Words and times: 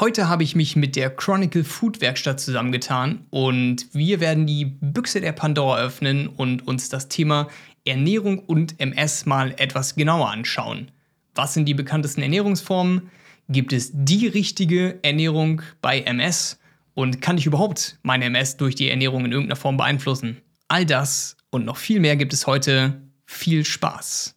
Heute 0.00 0.28
habe 0.28 0.42
ich 0.42 0.56
mich 0.56 0.74
mit 0.74 0.96
der 0.96 1.08
Chronicle 1.08 1.62
Food 1.62 2.00
Werkstatt 2.00 2.40
zusammengetan 2.40 3.26
und 3.30 3.86
wir 3.92 4.18
werden 4.18 4.44
die 4.44 4.64
Büchse 4.64 5.20
der 5.20 5.30
Pandora 5.30 5.78
öffnen 5.78 6.26
und 6.26 6.66
uns 6.66 6.88
das 6.88 7.06
Thema 7.06 7.46
Ernährung 7.84 8.40
und 8.40 8.80
MS 8.80 9.24
mal 9.24 9.54
etwas 9.56 9.94
genauer 9.94 10.30
anschauen. 10.30 10.90
Was 11.36 11.54
sind 11.54 11.66
die 11.66 11.74
bekanntesten 11.74 12.22
Ernährungsformen? 12.22 13.08
Gibt 13.48 13.72
es 13.72 13.92
die 13.94 14.26
richtige 14.26 14.98
Ernährung 15.02 15.62
bei 15.80 16.00
MS? 16.00 16.58
Und 16.94 17.22
kann 17.22 17.38
ich 17.38 17.46
überhaupt 17.46 17.96
meine 18.02 18.24
MS 18.24 18.56
durch 18.56 18.74
die 18.74 18.90
Ernährung 18.90 19.24
in 19.24 19.30
irgendeiner 19.30 19.60
Form 19.60 19.76
beeinflussen? 19.76 20.38
All 20.66 20.86
das 20.86 21.36
und 21.50 21.64
noch 21.64 21.76
viel 21.76 22.00
mehr 22.00 22.16
gibt 22.16 22.32
es 22.32 22.48
heute. 22.48 23.00
Viel 23.26 23.64
Spaß! 23.64 24.33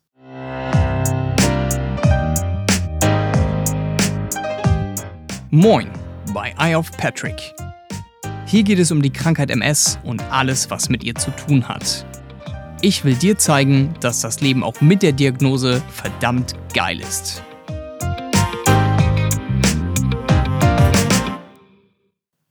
Moin 5.60 5.89
bei 6.36 6.54
Eye 6.60 6.76
of 6.76 6.92
Patrick. 6.92 7.55
Hier 8.45 8.62
geht 8.62 8.77
es 8.77 8.91
um 8.91 9.02
die 9.02 9.09
Krankheit 9.09 9.50
MS 9.50 9.98
und 10.04 10.22
alles, 10.30 10.70
was 10.70 10.88
mit 10.88 11.04
ihr 11.04 11.16
zu 11.16 11.31
tun 11.31 11.68
hat. 11.68 12.05
Ich 12.84 13.04
will 13.04 13.16
dir 13.16 13.40
zeigen, 13.40 13.95
dass 14.00 14.22
das 14.22 14.40
Leben 14.40 14.64
auch 14.64 14.81
mit 14.81 15.02
der 15.02 15.14
Diagnose 15.14 15.81
verdammt 15.90 16.54
geil 16.76 17.00
ist. 17.00 17.41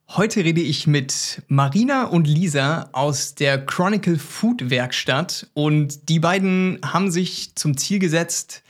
Heute 0.08 0.42
rede 0.42 0.62
ich 0.62 0.88
mit 0.88 1.42
Marina 1.46 2.06
und 2.06 2.26
Lisa 2.26 2.88
aus 2.90 3.36
der 3.36 3.64
Chronicle 3.64 4.18
Food 4.18 4.68
Werkstatt 4.68 5.48
und 5.54 6.08
die 6.08 6.18
beiden 6.18 6.80
haben 6.84 7.12
sich 7.12 7.54
zum 7.54 7.76
Ziel 7.76 8.00
gesetzt, 8.00 8.64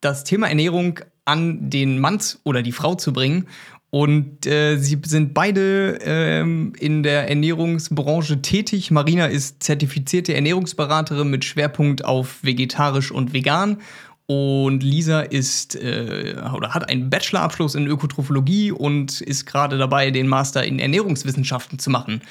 das 0.00 0.22
Thema 0.22 0.48
Ernährung 0.48 1.00
an 1.24 1.70
den 1.70 1.98
Mann 1.98 2.20
oder 2.44 2.62
die 2.62 2.72
Frau 2.72 2.94
zu 2.94 3.12
bringen. 3.12 3.46
Und 3.90 4.46
äh, 4.46 4.76
sie 4.76 4.98
sind 5.04 5.34
beide 5.34 5.98
ähm, 6.02 6.72
in 6.78 7.02
der 7.02 7.28
Ernährungsbranche 7.28 8.40
tätig. 8.40 8.92
Marina 8.92 9.26
ist 9.26 9.62
zertifizierte 9.62 10.32
Ernährungsberaterin 10.32 11.28
mit 11.28 11.44
Schwerpunkt 11.44 12.04
auf 12.04 12.38
vegetarisch 12.42 13.10
und 13.10 13.32
vegan. 13.32 13.78
Und 14.26 14.84
Lisa 14.84 15.22
ist 15.22 15.74
äh, 15.74 16.36
oder 16.54 16.72
hat 16.72 16.88
einen 16.88 17.10
Bachelorabschluss 17.10 17.74
in 17.74 17.88
Ökotrophologie 17.88 18.70
und 18.70 19.20
ist 19.22 19.44
gerade 19.44 19.76
dabei, 19.76 20.12
den 20.12 20.28
Master 20.28 20.62
in 20.62 20.78
Ernährungswissenschaften 20.78 21.80
zu 21.80 21.90
machen. 21.90 22.22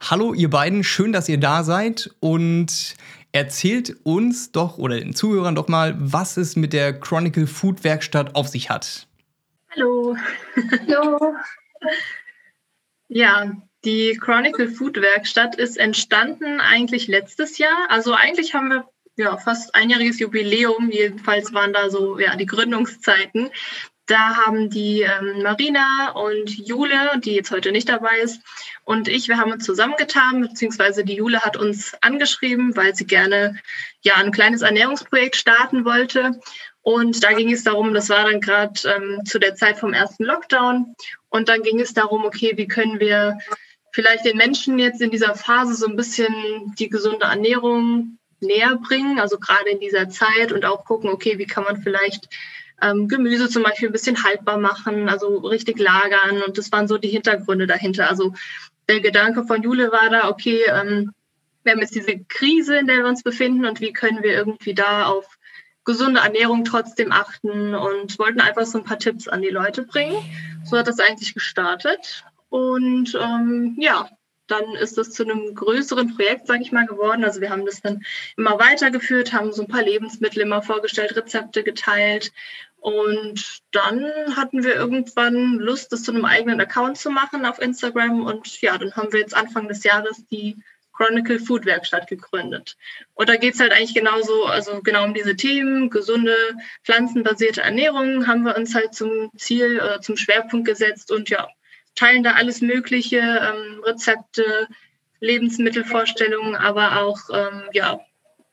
Hallo, 0.00 0.34
ihr 0.34 0.50
beiden, 0.50 0.82
schön, 0.82 1.12
dass 1.12 1.28
ihr 1.28 1.38
da 1.38 1.62
seid 1.62 2.10
und 2.18 2.96
erzählt 3.30 3.94
uns 4.02 4.50
doch 4.50 4.78
oder 4.78 4.98
den 4.98 5.14
Zuhörern 5.14 5.54
doch 5.54 5.68
mal, 5.68 5.94
was 5.96 6.36
es 6.36 6.56
mit 6.56 6.72
der 6.72 6.92
Chronicle 6.92 7.46
Food 7.46 7.84
Werkstatt 7.84 8.34
auf 8.34 8.48
sich 8.48 8.68
hat. 8.68 9.06
Hallo. 9.76 10.16
Hallo. 10.86 11.34
ja, 13.08 13.52
die 13.84 14.16
Chronicle 14.20 14.68
Food 14.68 15.00
Werkstatt 15.00 15.56
ist 15.56 15.78
entstanden 15.78 16.60
eigentlich 16.60 17.08
letztes 17.08 17.58
Jahr. 17.58 17.88
Also 17.88 18.12
eigentlich 18.12 18.54
haben 18.54 18.68
wir 18.68 18.88
ja 19.16 19.36
fast 19.36 19.74
einjähriges 19.74 20.20
Jubiläum. 20.20 20.90
Jedenfalls 20.90 21.52
waren 21.54 21.72
da 21.72 21.90
so 21.90 22.20
ja 22.20 22.36
die 22.36 22.46
Gründungszeiten. 22.46 23.50
Da 24.06 24.36
haben 24.36 24.70
die 24.70 25.00
ähm, 25.00 25.42
Marina 25.42 26.10
und 26.10 26.50
Jule, 26.50 27.18
die 27.24 27.34
jetzt 27.34 27.50
heute 27.50 27.72
nicht 27.72 27.88
dabei 27.88 28.18
ist, 28.18 28.42
und 28.84 29.08
ich, 29.08 29.28
wir 29.28 29.38
haben 29.38 29.50
uns 29.50 29.64
zusammengetan, 29.64 30.42
beziehungsweise 30.42 31.04
die 31.04 31.16
Jule 31.16 31.40
hat 31.40 31.56
uns 31.56 31.94
angeschrieben, 32.02 32.76
weil 32.76 32.94
sie 32.94 33.06
gerne 33.06 33.58
ja 34.02 34.16
ein 34.16 34.30
kleines 34.30 34.60
Ernährungsprojekt 34.60 35.36
starten 35.36 35.86
wollte. 35.86 36.38
Und 36.84 37.24
da 37.24 37.32
ging 37.32 37.50
es 37.50 37.64
darum, 37.64 37.94
das 37.94 38.10
war 38.10 38.30
dann 38.30 38.42
gerade 38.42 38.78
ähm, 38.84 39.24
zu 39.24 39.38
der 39.38 39.54
Zeit 39.54 39.78
vom 39.78 39.94
ersten 39.94 40.22
Lockdown. 40.24 40.94
Und 41.30 41.48
dann 41.48 41.62
ging 41.62 41.80
es 41.80 41.94
darum, 41.94 42.26
okay, 42.26 42.52
wie 42.56 42.68
können 42.68 43.00
wir 43.00 43.38
vielleicht 43.90 44.26
den 44.26 44.36
Menschen 44.36 44.78
jetzt 44.78 45.00
in 45.00 45.10
dieser 45.10 45.34
Phase 45.34 45.74
so 45.74 45.86
ein 45.86 45.96
bisschen 45.96 46.74
die 46.78 46.90
gesunde 46.90 47.24
Ernährung 47.24 48.18
näher 48.40 48.78
bringen, 48.86 49.18
also 49.18 49.38
gerade 49.38 49.70
in 49.70 49.80
dieser 49.80 50.10
Zeit 50.10 50.52
und 50.52 50.66
auch 50.66 50.84
gucken, 50.84 51.08
okay, 51.08 51.38
wie 51.38 51.46
kann 51.46 51.64
man 51.64 51.80
vielleicht 51.80 52.28
ähm, 52.82 53.08
Gemüse 53.08 53.48
zum 53.48 53.62
Beispiel 53.62 53.88
ein 53.88 53.92
bisschen 53.92 54.22
haltbar 54.22 54.58
machen, 54.58 55.08
also 55.08 55.38
richtig 55.38 55.78
lagern. 55.78 56.42
Und 56.42 56.58
das 56.58 56.70
waren 56.70 56.86
so 56.86 56.98
die 56.98 57.08
Hintergründe 57.08 57.66
dahinter. 57.66 58.10
Also 58.10 58.34
der 58.90 59.00
Gedanke 59.00 59.44
von 59.44 59.62
Jule 59.62 59.90
war 59.90 60.10
da, 60.10 60.28
okay, 60.28 60.60
ähm, 60.68 61.12
wir 61.62 61.72
haben 61.72 61.80
jetzt 61.80 61.94
diese 61.94 62.18
Krise, 62.28 62.76
in 62.76 62.86
der 62.86 62.98
wir 62.98 63.06
uns 63.06 63.22
befinden 63.22 63.64
und 63.64 63.80
wie 63.80 63.94
können 63.94 64.22
wir 64.22 64.32
irgendwie 64.32 64.74
da 64.74 65.06
auf 65.06 65.33
gesunde 65.84 66.20
Ernährung 66.20 66.64
trotzdem 66.64 67.12
achten 67.12 67.74
und 67.74 68.18
wollten 68.18 68.40
einfach 68.40 68.66
so 68.66 68.78
ein 68.78 68.84
paar 68.84 68.98
Tipps 68.98 69.28
an 69.28 69.42
die 69.42 69.50
Leute 69.50 69.82
bringen. 69.82 70.16
So 70.64 70.78
hat 70.78 70.88
das 70.88 71.00
eigentlich 71.00 71.34
gestartet. 71.34 72.24
Und 72.48 73.18
ähm, 73.20 73.76
ja, 73.78 74.08
dann 74.46 74.74
ist 74.74 74.98
das 74.98 75.10
zu 75.10 75.24
einem 75.24 75.54
größeren 75.54 76.14
Projekt, 76.14 76.46
sage 76.46 76.62
ich 76.62 76.72
mal, 76.72 76.86
geworden. 76.86 77.24
Also 77.24 77.40
wir 77.40 77.50
haben 77.50 77.66
das 77.66 77.80
dann 77.80 78.04
immer 78.36 78.58
weitergeführt, 78.58 79.32
haben 79.32 79.52
so 79.52 79.62
ein 79.62 79.68
paar 79.68 79.82
Lebensmittel 79.82 80.42
immer 80.42 80.62
vorgestellt, 80.62 81.16
Rezepte 81.16 81.62
geteilt. 81.62 82.32
Und 82.76 83.62
dann 83.70 84.36
hatten 84.36 84.62
wir 84.62 84.74
irgendwann 84.74 85.54
Lust, 85.54 85.92
das 85.92 86.02
zu 86.02 86.12
einem 86.12 86.26
eigenen 86.26 86.60
Account 86.60 86.98
zu 86.98 87.10
machen 87.10 87.46
auf 87.46 87.58
Instagram. 87.58 88.26
Und 88.26 88.60
ja, 88.60 88.76
dann 88.76 88.94
haben 88.94 89.12
wir 89.12 89.20
jetzt 89.20 89.34
Anfang 89.34 89.68
des 89.68 89.84
Jahres 89.84 90.26
die 90.26 90.56
Chronicle 90.96 91.38
Food 91.38 91.66
Werkstatt 91.66 92.06
gegründet. 92.06 92.76
Und 93.14 93.28
da 93.28 93.36
geht 93.36 93.54
es 93.54 93.60
halt 93.60 93.72
eigentlich 93.72 93.94
genauso, 93.94 94.46
also 94.46 94.80
genau 94.82 95.04
um 95.04 95.14
diese 95.14 95.36
Themen, 95.36 95.90
gesunde, 95.90 96.36
pflanzenbasierte 96.84 97.62
Ernährung 97.62 98.26
haben 98.26 98.42
wir 98.42 98.56
uns 98.56 98.74
halt 98.74 98.94
zum 98.94 99.30
Ziel 99.36 99.76
oder 99.76 100.00
zum 100.00 100.16
Schwerpunkt 100.16 100.66
gesetzt 100.66 101.10
und 101.10 101.30
ja, 101.30 101.48
teilen 101.94 102.22
da 102.22 102.32
alles 102.32 102.60
Mögliche, 102.60 103.18
ähm, 103.18 103.82
Rezepte, 103.84 104.68
Lebensmittelvorstellungen, 105.20 106.54
aber 106.54 107.02
auch 107.02 107.18
ähm, 107.32 107.62
ja, 107.72 108.00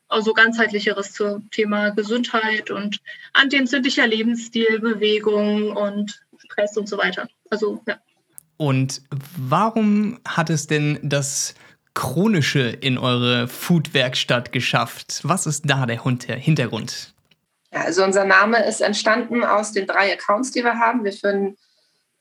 also 0.08 0.34
ganzheitlicheres 0.34 1.14
zum 1.14 1.50
Thema 1.52 1.90
Gesundheit 1.92 2.70
und 2.70 3.00
antientzündlicher 3.34 4.08
Lebensstil, 4.08 4.80
Bewegung 4.80 5.76
und 5.76 6.22
Stress 6.38 6.78
und 6.78 6.90
so 6.90 6.98
weiter. 6.98 7.28
Also 7.50 7.82
ja. 7.88 7.98
Und 8.58 9.02
warum 9.38 10.20
hat 10.28 10.50
es 10.50 10.68
denn 10.68 11.00
das 11.02 11.56
Chronische 11.94 12.70
in 12.70 12.98
eure 12.98 13.48
Food-Werkstatt 13.48 14.52
geschafft? 14.52 15.22
Was 15.24 15.46
ist 15.46 15.64
da 15.70 15.86
der 15.86 16.02
Hintergrund? 16.02 17.14
Ja, 17.74 17.82
also 17.82 18.04
unser 18.04 18.26
Name 18.26 18.64
ist 18.66 18.82
entstanden 18.82 19.44
aus 19.44 19.72
den 19.72 19.88
drei 19.88 20.14
Accounts, 20.14 20.52
die 20.52 20.64
wir 20.64 20.80
haben. 20.80 21.04
Wir 21.04 21.14
führen 21.14 21.58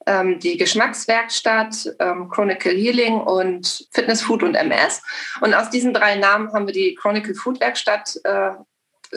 ähm, 0.06 0.38
die 0.38 0.56
Geschmackswerkstatt, 0.56 1.94
ähm, 1.98 2.28
Chronicle 2.28 2.72
Healing 2.72 3.20
und 3.20 3.86
Fitness 3.92 4.22
Food 4.22 4.42
und 4.42 4.54
MS. 4.54 5.03
Und 5.41 5.54
aus 5.54 5.70
diesen 5.70 5.92
drei 5.92 6.16
Namen 6.16 6.53
haben 6.53 6.66
wir 6.66 6.75
die 6.75 6.94
Chronicle 6.94 7.34
Food 7.34 7.60
Werkstatt 7.60 8.19
äh, 8.25 8.53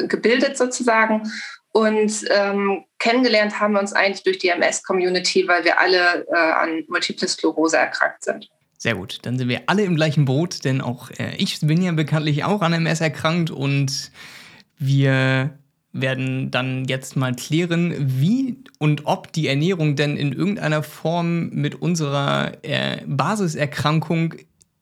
gebildet 0.07 0.57
sozusagen. 0.57 1.31
Und 1.71 2.25
ähm, 2.29 2.85
kennengelernt 2.99 3.59
haben 3.59 3.73
wir 3.73 3.79
uns 3.79 3.93
eigentlich 3.93 4.23
durch 4.23 4.37
die 4.37 4.49
MS-Community, 4.49 5.47
weil 5.47 5.63
wir 5.63 5.79
alle 5.79 6.25
äh, 6.27 6.35
an 6.35 6.83
Multiple 6.87 7.27
Sklerose 7.27 7.77
erkrankt 7.77 8.23
sind. 8.23 8.49
Sehr 8.83 8.95
gut, 8.95 9.19
dann 9.21 9.37
sind 9.37 9.47
wir 9.47 9.61
alle 9.67 9.85
im 9.85 9.95
gleichen 9.95 10.25
Boot, 10.25 10.65
denn 10.65 10.81
auch 10.81 11.09
äh, 11.11 11.37
ich 11.37 11.61
bin 11.61 11.81
ja 11.81 11.93
bekanntlich 11.93 12.43
auch 12.43 12.61
an 12.61 12.73
MS 12.73 12.99
erkrankt 12.99 13.49
und 13.49 14.11
wir 14.77 15.57
werden 15.93 16.51
dann 16.51 16.83
jetzt 16.83 17.15
mal 17.15 17.33
klären, 17.33 17.93
wie 17.97 18.57
und 18.79 19.05
ob 19.05 19.31
die 19.31 19.47
Ernährung 19.47 19.95
denn 19.95 20.17
in 20.17 20.33
irgendeiner 20.33 20.83
Form 20.83 21.47
mit 21.51 21.75
unserer 21.75 22.57
äh, 22.63 22.97
Basiserkrankung 23.07 24.33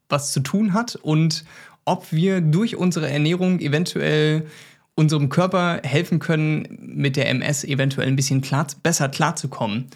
was 0.08 0.32
zu 0.32 0.40
tun 0.40 0.72
hat 0.72 0.96
und 0.96 1.44
ob 1.84 2.10
wir 2.10 2.40
durch 2.40 2.74
unsere 2.74 3.08
Ernährung 3.08 3.60
eventuell 3.60 4.48
unserem 4.96 5.28
Körper 5.28 5.80
helfen 5.84 6.18
können, 6.18 6.76
mit 6.80 7.14
der 7.14 7.28
MS 7.28 7.62
eventuell 7.62 8.08
ein 8.08 8.16
bisschen 8.16 8.40
klar, 8.40 8.66
besser 8.82 9.08
klarzukommen. 9.08 9.90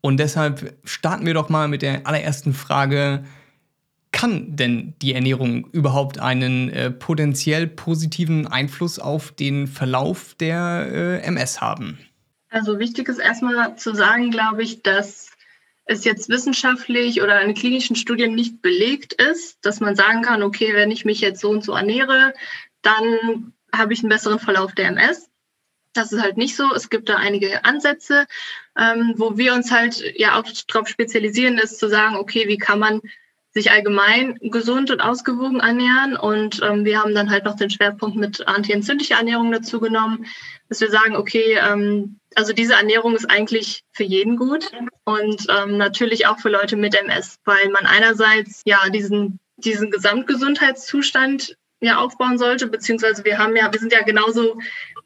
Und 0.00 0.18
deshalb 0.18 0.76
starten 0.84 1.26
wir 1.26 1.34
doch 1.34 1.48
mal 1.48 1.66
mit 1.66 1.82
der 1.82 2.06
allerersten 2.06 2.54
Frage, 2.54 3.24
kann 4.18 4.56
denn 4.56 4.94
die 5.00 5.14
Ernährung 5.14 5.70
überhaupt 5.70 6.18
einen 6.18 6.70
äh, 6.70 6.90
potenziell 6.90 7.68
positiven 7.68 8.48
Einfluss 8.48 8.98
auf 8.98 9.30
den 9.30 9.68
Verlauf 9.68 10.34
der 10.34 10.88
äh, 10.90 11.18
MS 11.22 11.60
haben? 11.60 12.00
Also 12.50 12.80
wichtig 12.80 13.08
ist 13.08 13.18
erstmal 13.18 13.76
zu 13.76 13.94
sagen, 13.94 14.32
glaube 14.32 14.64
ich, 14.64 14.82
dass 14.82 15.30
es 15.84 16.04
jetzt 16.04 16.28
wissenschaftlich 16.28 17.22
oder 17.22 17.40
in 17.42 17.54
klinischen 17.54 17.94
Studien 17.94 18.34
nicht 18.34 18.60
belegt 18.60 19.12
ist, 19.12 19.64
dass 19.64 19.78
man 19.78 19.94
sagen 19.94 20.22
kann, 20.22 20.42
okay, 20.42 20.74
wenn 20.74 20.90
ich 20.90 21.04
mich 21.04 21.20
jetzt 21.20 21.40
so 21.40 21.50
und 21.50 21.62
so 21.62 21.72
ernähre, 21.72 22.34
dann 22.82 23.52
habe 23.72 23.92
ich 23.92 24.00
einen 24.00 24.08
besseren 24.08 24.40
Verlauf 24.40 24.74
der 24.74 24.88
MS. 24.88 25.30
Das 25.92 26.12
ist 26.12 26.22
halt 26.22 26.36
nicht 26.38 26.56
so. 26.56 26.74
Es 26.74 26.90
gibt 26.90 27.08
da 27.08 27.16
einige 27.16 27.64
Ansätze, 27.64 28.26
ähm, 28.76 29.14
wo 29.16 29.38
wir 29.38 29.54
uns 29.54 29.70
halt 29.70 30.02
ja 30.16 30.40
auch 30.40 30.44
darauf 30.66 30.88
spezialisieren, 30.88 31.56
ist 31.58 31.78
zu 31.78 31.88
sagen, 31.88 32.16
okay, 32.16 32.48
wie 32.48 32.58
kann 32.58 32.80
man 32.80 33.00
sich 33.50 33.70
allgemein 33.70 34.38
gesund 34.40 34.90
und 34.90 35.00
ausgewogen 35.00 35.60
ernähren. 35.60 36.16
Und 36.16 36.60
ähm, 36.62 36.84
wir 36.84 37.02
haben 37.02 37.14
dann 37.14 37.30
halt 37.30 37.44
noch 37.44 37.56
den 37.56 37.70
Schwerpunkt 37.70 38.16
mit 38.16 38.46
antientzündlicher 38.46 39.16
Ernährung 39.16 39.50
dazu 39.50 39.80
genommen, 39.80 40.26
dass 40.68 40.80
wir 40.80 40.90
sagen, 40.90 41.16
okay, 41.16 41.58
ähm, 41.58 42.18
also 42.34 42.52
diese 42.52 42.74
Ernährung 42.74 43.16
ist 43.16 43.30
eigentlich 43.30 43.82
für 43.92 44.04
jeden 44.04 44.36
gut 44.36 44.70
und 45.04 45.46
ähm, 45.48 45.78
natürlich 45.78 46.26
auch 46.26 46.38
für 46.38 46.50
Leute 46.50 46.76
mit 46.76 46.94
MS, 46.94 47.38
weil 47.44 47.70
man 47.70 47.86
einerseits 47.86 48.62
ja 48.64 48.88
diesen, 48.90 49.40
diesen 49.56 49.90
Gesamtgesundheitszustand 49.90 51.56
ja 51.80 51.98
aufbauen 51.98 52.38
sollte, 52.38 52.66
beziehungsweise 52.66 53.24
wir 53.24 53.38
haben 53.38 53.56
ja, 53.56 53.72
wir 53.72 53.80
sind 53.80 53.92
ja 53.92 54.02
genauso 54.02 54.58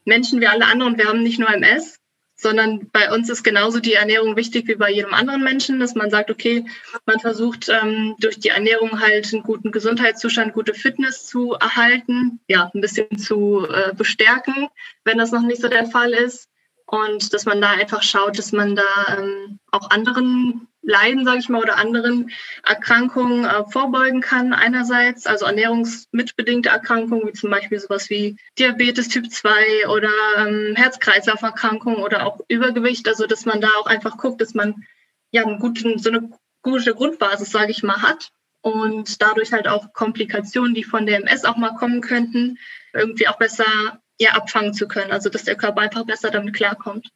Menschen 0.05 0.41
wie 0.41 0.47
alle 0.47 0.65
anderen, 0.65 0.97
wir 0.97 1.07
haben 1.07 1.23
nicht 1.23 1.39
nur 1.39 1.49
MS, 1.49 1.99
sondern 2.43 2.89
bei 2.91 3.11
uns 3.11 3.29
ist 3.29 3.43
genauso 3.43 3.79
die 3.79 3.93
Ernährung 3.93 4.35
wichtig 4.35 4.67
wie 4.67 4.75
bei 4.75 4.91
jedem 4.91 5.13
anderen 5.13 5.43
Menschen, 5.43 5.79
dass 5.79 5.95
man 5.95 6.11
sagt, 6.11 6.29
okay, 6.29 6.65
man 7.05 7.19
versucht 7.19 7.69
ähm, 7.69 8.15
durch 8.19 8.39
die 8.39 8.49
Ernährung 8.49 8.99
halt 8.99 9.33
einen 9.33 9.43
guten 9.43 9.71
Gesundheitszustand, 9.71 10.53
gute 10.53 10.73
Fitness 10.73 11.25
zu 11.25 11.53
erhalten, 11.53 12.39
ja, 12.47 12.69
ein 12.73 12.81
bisschen 12.81 13.17
zu 13.17 13.67
äh, 13.67 13.93
bestärken, 13.95 14.67
wenn 15.03 15.17
das 15.17 15.31
noch 15.31 15.41
nicht 15.41 15.61
so 15.61 15.67
der 15.67 15.87
Fall 15.87 16.13
ist. 16.13 16.49
Und 16.85 17.33
dass 17.33 17.45
man 17.45 17.61
da 17.61 17.71
einfach 17.71 18.03
schaut, 18.03 18.37
dass 18.37 18.51
man 18.51 18.75
da 18.75 19.17
ähm, 19.17 19.59
auch 19.71 19.89
anderen 19.89 20.67
Leiden, 20.83 21.25
sage 21.25 21.39
ich 21.39 21.49
mal, 21.49 21.61
oder 21.61 21.77
anderen 21.77 22.29
Erkrankungen 22.63 23.45
äh, 23.45 23.63
vorbeugen 23.69 24.21
kann 24.21 24.53
einerseits, 24.53 25.25
also 25.25 25.45
ernährungsmitbedingte 25.45 26.69
Erkrankungen, 26.69 27.27
wie 27.27 27.33
zum 27.33 27.49
Beispiel 27.49 27.79
sowas 27.79 28.09
wie 28.09 28.37
Diabetes 28.59 29.07
Typ 29.07 29.31
2 29.31 29.87
oder 29.87 30.11
ähm, 30.37 30.75
Herz-Kreislauf-Erkrankungen 30.75 32.03
oder 32.03 32.25
auch 32.25 32.41
Übergewicht, 32.49 33.07
also 33.07 33.25
dass 33.25 33.45
man 33.45 33.61
da 33.61 33.69
auch 33.79 33.87
einfach 33.87 34.17
guckt, 34.17 34.41
dass 34.41 34.53
man 34.53 34.83
ja 35.31 35.43
einen 35.45 35.59
guten, 35.59 35.99
so 35.99 36.09
eine 36.09 36.29
gute 36.61 36.93
Grundbasis, 36.93 37.51
sage 37.51 37.71
ich 37.71 37.81
mal, 37.81 38.01
hat 38.01 38.29
und 38.61 39.21
dadurch 39.21 39.53
halt 39.53 39.67
auch 39.67 39.93
Komplikationen, 39.93 40.73
die 40.73 40.83
von 40.83 41.05
der 41.05 41.17
MS 41.17 41.45
auch 41.45 41.57
mal 41.57 41.75
kommen 41.75 42.01
könnten, 42.01 42.57
irgendwie 42.93 43.27
auch 43.27 43.37
besser 43.37 43.99
ja, 44.19 44.31
abfangen 44.31 44.73
zu 44.73 44.87
können, 44.87 45.11
also 45.11 45.29
dass 45.29 45.43
der 45.43 45.55
Körper 45.55 45.81
einfach 45.81 46.05
besser 46.05 46.29
damit 46.29 46.53
klarkommt. 46.55 47.09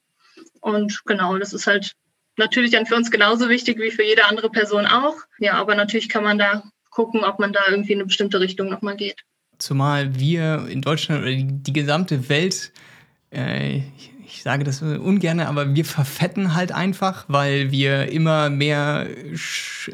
Und 0.61 1.01
genau, 1.05 1.37
das 1.37 1.53
ist 1.53 1.67
halt 1.67 1.93
natürlich 2.37 2.71
dann 2.71 2.85
für 2.85 2.95
uns 2.95 3.11
genauso 3.11 3.49
wichtig 3.49 3.79
wie 3.79 3.91
für 3.91 4.03
jede 4.03 4.25
andere 4.25 4.49
Person 4.49 4.85
auch. 4.85 5.15
Ja, 5.39 5.53
aber 5.53 5.75
natürlich 5.75 6.09
kann 6.09 6.23
man 6.23 6.37
da 6.37 6.63
gucken, 6.89 7.23
ob 7.23 7.39
man 7.39 7.53
da 7.53 7.59
irgendwie 7.69 7.93
in 7.93 7.99
eine 7.99 8.07
bestimmte 8.07 8.39
Richtung 8.39 8.69
nochmal 8.69 8.95
geht. 8.95 9.23
Zumal 9.59 10.19
wir 10.19 10.67
in 10.69 10.81
Deutschland 10.81 11.23
oder 11.23 11.31
die, 11.33 11.73
gesamte 11.73 12.29
Welt, 12.29 12.71
äh, 13.31 13.81
ich 14.27 14.43
sage 14.43 14.63
das 14.63 14.81
ungern, 14.81 15.39
aber 15.39 15.73
wir 15.73 15.85
verfetten 15.85 16.53
halt 16.53 16.71
einfach, 16.71 17.25
weil 17.27 17.71
wir 17.71 18.11
immer 18.11 18.49
mehr 18.49 19.07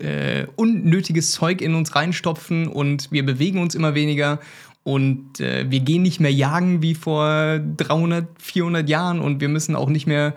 äh, 0.02 0.48
unnötiges 0.56 1.32
Zeug 1.32 1.62
in 1.62 1.76
uns 1.76 1.96
reinstopfen 1.96 2.68
und 2.68 3.12
wir 3.12 3.26
bewegen 3.26 3.62
uns 3.62 3.76
immer 3.76 3.96
weniger 3.96 4.40
und 4.84 5.40
äh, 5.40 5.70
wir 5.70 5.80
gehen 5.80 6.02
nicht 6.02 6.20
mehr 6.20 6.34
jagen 6.34 6.82
wie 6.82 6.96
vor 6.96 7.60
300, 7.60 8.28
400 8.42 8.90
Jahren 8.90 9.20
und 9.20 9.40
wir 9.40 9.50
müssen 9.50 9.76
auch 9.76 9.90
nicht 9.90 10.08
mehr 10.08 10.34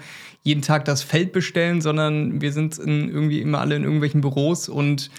jeden 0.47 0.63
Tag 0.63 0.85
das 0.85 1.03
Feld 1.03 1.33
bestellen, 1.33 1.81
sondern 1.81 2.41
wir 2.41 2.53
sind 2.53 2.79
in, 2.79 3.09
irgendwie 3.09 3.41
immer 3.41 3.61
alle 3.61 3.75
in 3.75 3.83
irgendwelchen 3.83 4.21
Büros 4.21 4.69
und 4.69 5.11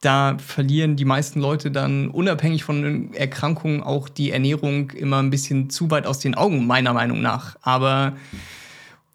da 0.00 0.36
verlieren 0.38 0.94
die 0.94 1.04
meisten 1.04 1.40
Leute 1.40 1.72
dann 1.72 2.08
unabhängig 2.08 2.62
von 2.62 3.12
Erkrankungen 3.12 3.82
auch 3.82 4.08
die 4.08 4.30
Ernährung 4.30 4.90
immer 4.90 5.20
ein 5.20 5.30
bisschen 5.30 5.70
zu 5.70 5.90
weit 5.90 6.06
aus 6.06 6.20
den 6.20 6.36
Augen, 6.36 6.66
meiner 6.66 6.92
Meinung 6.92 7.20
nach. 7.20 7.56
Aber 7.62 8.14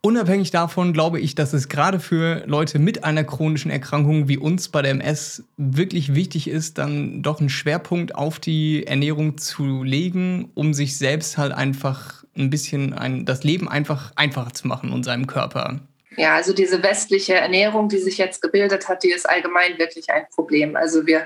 Unabhängig 0.03 0.49
davon 0.49 0.93
glaube 0.93 1.19
ich, 1.19 1.35
dass 1.35 1.53
es 1.53 1.69
gerade 1.69 1.99
für 1.99 2.43
Leute 2.47 2.79
mit 2.79 3.03
einer 3.03 3.23
chronischen 3.23 3.69
Erkrankung 3.69 4.27
wie 4.27 4.37
uns 4.37 4.67
bei 4.69 4.81
der 4.81 4.91
MS 4.91 5.43
wirklich 5.57 6.15
wichtig 6.15 6.47
ist, 6.47 6.79
dann 6.79 7.21
doch 7.21 7.39
einen 7.39 7.49
Schwerpunkt 7.49 8.15
auf 8.15 8.39
die 8.39 8.87
Ernährung 8.87 9.37
zu 9.37 9.83
legen, 9.83 10.49
um 10.55 10.73
sich 10.73 10.97
selbst 10.97 11.37
halt 11.37 11.51
einfach 11.51 12.20
ein 12.37 12.49
bisschen 12.49 12.93
ein, 12.93 13.25
das 13.25 13.43
Leben 13.43 13.67
einfach 13.67 14.11
einfacher 14.15 14.53
zu 14.53 14.67
machen 14.67 14.91
und 14.91 15.03
seinem 15.03 15.27
Körper. 15.27 15.79
Ja, 16.17 16.35
also 16.35 16.53
diese 16.53 16.83
westliche 16.83 17.35
Ernährung, 17.35 17.87
die 17.87 17.97
sich 17.97 18.17
jetzt 18.17 18.41
gebildet 18.41 18.89
hat, 18.89 19.03
die 19.03 19.11
ist 19.11 19.29
allgemein 19.29 19.77
wirklich 19.77 20.09
ein 20.09 20.25
Problem. 20.35 20.75
Also 20.75 21.05
wir 21.07 21.25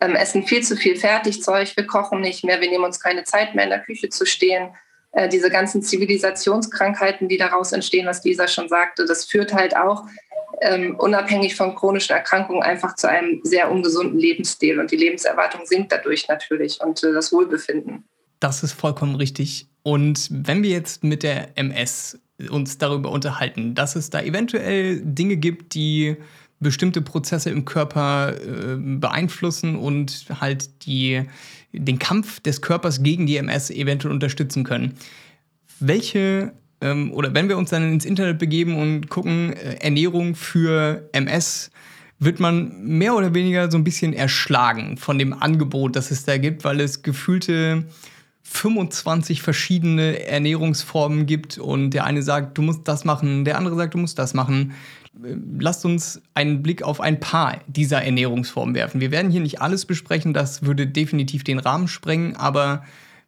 ähm, 0.00 0.14
essen 0.14 0.44
viel 0.44 0.62
zu 0.62 0.76
viel 0.76 0.96
Fertigzeug, 0.96 1.76
wir 1.76 1.86
kochen 1.86 2.20
nicht 2.20 2.42
mehr, 2.44 2.60
wir 2.60 2.70
nehmen 2.70 2.84
uns 2.84 2.98
keine 2.98 3.24
Zeit 3.24 3.54
mehr 3.54 3.64
in 3.64 3.70
der 3.70 3.80
Küche 3.80 4.08
zu 4.08 4.24
stehen. 4.24 4.70
Äh, 5.12 5.28
diese 5.28 5.50
ganzen 5.50 5.82
Zivilisationskrankheiten, 5.82 7.28
die 7.28 7.36
daraus 7.36 7.72
entstehen, 7.72 8.06
was 8.06 8.24
Lisa 8.24 8.48
schon 8.48 8.68
sagte, 8.68 9.04
das 9.04 9.26
führt 9.26 9.52
halt 9.52 9.76
auch 9.76 10.06
ähm, 10.62 10.96
unabhängig 10.98 11.54
von 11.54 11.74
chronischen 11.74 12.16
Erkrankungen 12.16 12.62
einfach 12.62 12.94
zu 12.94 13.08
einem 13.08 13.40
sehr 13.42 13.70
ungesunden 13.70 14.18
Lebensstil. 14.18 14.80
Und 14.80 14.90
die 14.90 14.96
Lebenserwartung 14.96 15.66
sinkt 15.66 15.92
dadurch 15.92 16.28
natürlich 16.28 16.80
und 16.80 17.02
äh, 17.04 17.12
das 17.12 17.32
Wohlbefinden. 17.32 18.04
Das 18.42 18.64
ist 18.64 18.72
vollkommen 18.72 19.14
richtig. 19.14 19.68
Und 19.84 20.28
wenn 20.32 20.64
wir 20.64 20.70
jetzt 20.70 21.04
mit 21.04 21.22
der 21.22 21.56
MS 21.56 22.18
uns 22.50 22.76
darüber 22.76 23.12
unterhalten, 23.12 23.76
dass 23.76 23.94
es 23.94 24.10
da 24.10 24.20
eventuell 24.20 25.00
Dinge 25.04 25.36
gibt, 25.36 25.74
die 25.74 26.16
bestimmte 26.58 27.02
Prozesse 27.02 27.50
im 27.50 27.64
Körper 27.64 28.34
äh, 28.34 28.76
beeinflussen 28.76 29.76
und 29.76 30.26
halt 30.40 30.84
die, 30.86 31.22
den 31.72 32.00
Kampf 32.00 32.40
des 32.40 32.60
Körpers 32.60 33.04
gegen 33.04 33.26
die 33.26 33.36
MS 33.36 33.70
eventuell 33.70 34.12
unterstützen 34.12 34.64
können. 34.64 34.94
Welche, 35.78 36.52
ähm, 36.80 37.12
oder 37.12 37.34
wenn 37.34 37.48
wir 37.48 37.56
uns 37.56 37.70
dann 37.70 37.92
ins 37.92 38.04
Internet 38.04 38.40
begeben 38.40 38.76
und 38.76 39.08
gucken, 39.08 39.52
äh, 39.52 39.74
Ernährung 39.74 40.34
für 40.34 41.08
MS, 41.12 41.70
wird 42.18 42.40
man 42.40 42.82
mehr 42.82 43.14
oder 43.14 43.34
weniger 43.34 43.70
so 43.70 43.78
ein 43.78 43.84
bisschen 43.84 44.12
erschlagen 44.12 44.96
von 44.96 45.16
dem 45.16 45.32
Angebot, 45.32 45.94
das 45.94 46.10
es 46.10 46.24
da 46.24 46.38
gibt, 46.38 46.64
weil 46.64 46.80
es 46.80 47.02
gefühlte 47.02 47.84
25 48.42 49.42
verschiedene 49.42 50.26
Ernährungsformen 50.26 51.26
gibt 51.26 51.58
und 51.58 51.90
der 51.90 52.04
eine 52.04 52.22
sagt, 52.22 52.58
du 52.58 52.62
musst 52.62 52.86
das 52.88 53.04
machen, 53.04 53.44
der 53.44 53.56
andere 53.56 53.76
sagt, 53.76 53.94
du 53.94 53.98
musst 53.98 54.18
das 54.18 54.34
machen 54.34 54.74
lasst 55.14 55.84
uns 55.84 56.22
einen 56.34 56.62
Blick 56.62 56.82
auf 56.82 57.00
ein 57.00 57.20
paar 57.20 57.60
dieser 57.66 58.02
Ernährungsformen 58.02 58.74
werfen. 58.74 59.00
Wir 59.00 59.10
werden 59.10 59.30
hier 59.30 59.40
nicht 59.40 59.60
alles 59.60 59.84
besprechen, 59.84 60.32
das 60.32 60.64
würde 60.64 60.86
definitiv 60.86 61.44
den 61.44 61.58
Rahmen 61.58 61.88
sprengen, 61.88 62.36
aber 62.36 62.84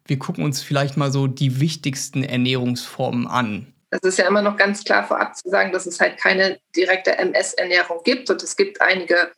wir 0.07 0.19
gucken 0.19 0.43
uns 0.43 0.61
vielleicht 0.61 0.97
mal 0.97 1.11
so 1.11 1.27
die 1.27 1.59
wichtigsten 1.59 2.23
Ernährungsformen 2.23 3.27
an. 3.27 3.67
Es 3.91 4.01
ist 4.01 4.19
ja 4.19 4.27
immer 4.27 4.41
noch 4.41 4.57
ganz 4.57 4.83
klar 4.83 5.07
vorab 5.07 5.35
zu 5.37 5.49
sagen, 5.49 5.71
dass 5.71 5.85
es 5.85 5.99
halt 5.99 6.17
keine 6.17 6.59
direkte 6.75 7.17
MS-Ernährung 7.17 8.01
gibt 8.03 8.29
und 8.29 8.41
es 8.43 8.55
gibt 8.55 8.81
einige 8.81 9.31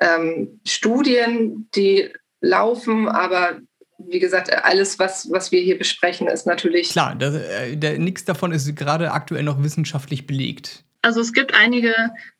ähm, 0.00 0.60
Studien, 0.66 1.68
die 1.74 2.10
laufen, 2.40 3.08
aber 3.08 3.60
wie 3.98 4.18
gesagt, 4.18 4.52
alles, 4.64 4.98
was, 4.98 5.30
was 5.30 5.52
wir 5.52 5.60
hier 5.60 5.78
besprechen, 5.78 6.26
ist 6.28 6.46
natürlich. 6.46 6.90
Klar, 6.90 7.16
äh, 7.20 7.98
nichts 7.98 8.24
davon 8.24 8.52
ist 8.52 8.74
gerade 8.76 9.12
aktuell 9.12 9.42
noch 9.42 9.62
wissenschaftlich 9.62 10.26
belegt. 10.26 10.84
Also 11.04 11.20
es 11.20 11.34
gibt 11.34 11.52
einige, 11.52 11.94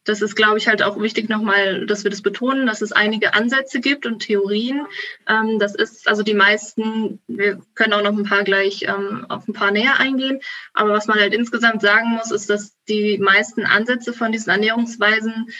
das 0.05 0.23
ist, 0.23 0.37
glaube 0.37 0.57
ich, 0.57 0.69
halt 0.69 0.83
auch 0.83 0.99
wichtig 0.99 1.29
nochmal, 1.29 1.85
dass 1.85 2.03
wir 2.03 2.11
das 2.11 2.23
betonen, 2.23 2.67
dass 2.67 2.81
es 2.81 2.93
einige 2.93 3.35
Ansätze 3.35 3.79
gibt 3.79 4.07
und 4.07 4.21
Theorien. 4.21 4.87
Ähm, 5.29 5.59
das 5.59 5.75
ist 5.75 6.09
also 6.09 6.23
die 6.23 6.33
meisten, 6.33 7.21
wir 7.27 7.61
können 7.75 7.93
auch 7.93 8.03
noch 8.03 8.17
ein 8.17 8.25
paar 8.25 8.43
gleich 8.43 8.85
ähm, 8.89 9.27
auf 9.29 9.47
ein 9.47 9.53
paar 9.53 9.71
näher 9.71 10.01
eingehen. 10.01 10.41
Aber 10.73 10.95
was 10.95 11.07
man 11.07 11.21
halt 11.21 11.35
insgesamt 11.35 11.83
sagen 11.83 12.09
muss, 12.13 12.31
ist, 12.31 12.49
dass 12.49 12.75
die 12.89 13.19
meisten 13.19 13.67
Ansätze 13.67 14.15
von 14.15 14.33
diesen 14.33 14.49
Ernährungsweisen 14.49 15.51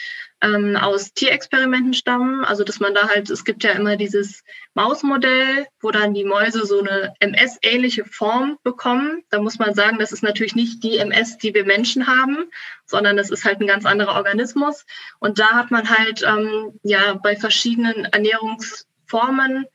ähm, 0.45 0.75
aus 0.75 1.13
Tierexperimenten 1.13 1.93
stammen. 1.93 2.45
Also 2.45 2.63
dass 2.63 2.79
man 2.79 2.93
da 2.93 3.09
halt, 3.09 3.29
es 3.29 3.43
gibt 3.43 3.63
ja 3.63 3.71
immer 3.71 3.97
dieses 3.97 4.43
Mausmodell, 4.73 5.67
wo 5.81 5.91
dann 5.91 6.13
die 6.13 6.23
Mäuse 6.23 6.65
so 6.65 6.79
eine 6.79 7.13
MS-ähnliche 7.19 8.05
Form 8.05 8.57
bekommen. 8.63 9.23
Da 9.29 9.41
muss 9.41 9.57
man 9.57 9.73
sagen, 9.73 9.97
das 9.97 10.11
ist 10.11 10.23
natürlich 10.23 10.55
nicht 10.55 10.83
die 10.83 10.97
MS, 10.97 11.37
die 11.37 11.53
wir 11.53 11.65
Menschen 11.65 12.07
haben, 12.07 12.37
sondern 12.85 13.17
das 13.17 13.31
ist 13.31 13.45
halt 13.45 13.59
ein 13.59 13.67
ganz 13.67 13.85
anderer 13.85 14.15
Organismus. 14.15 14.85
Und 15.19 15.39
da 15.39 15.53
hat 15.53 15.71
man 15.71 15.89
halt 15.89 16.23
ähm, 16.23 16.79
ja 16.83 17.15
bei 17.15 17.35
verschiedenen 17.35 18.05
Ernährungsformen 18.05 19.65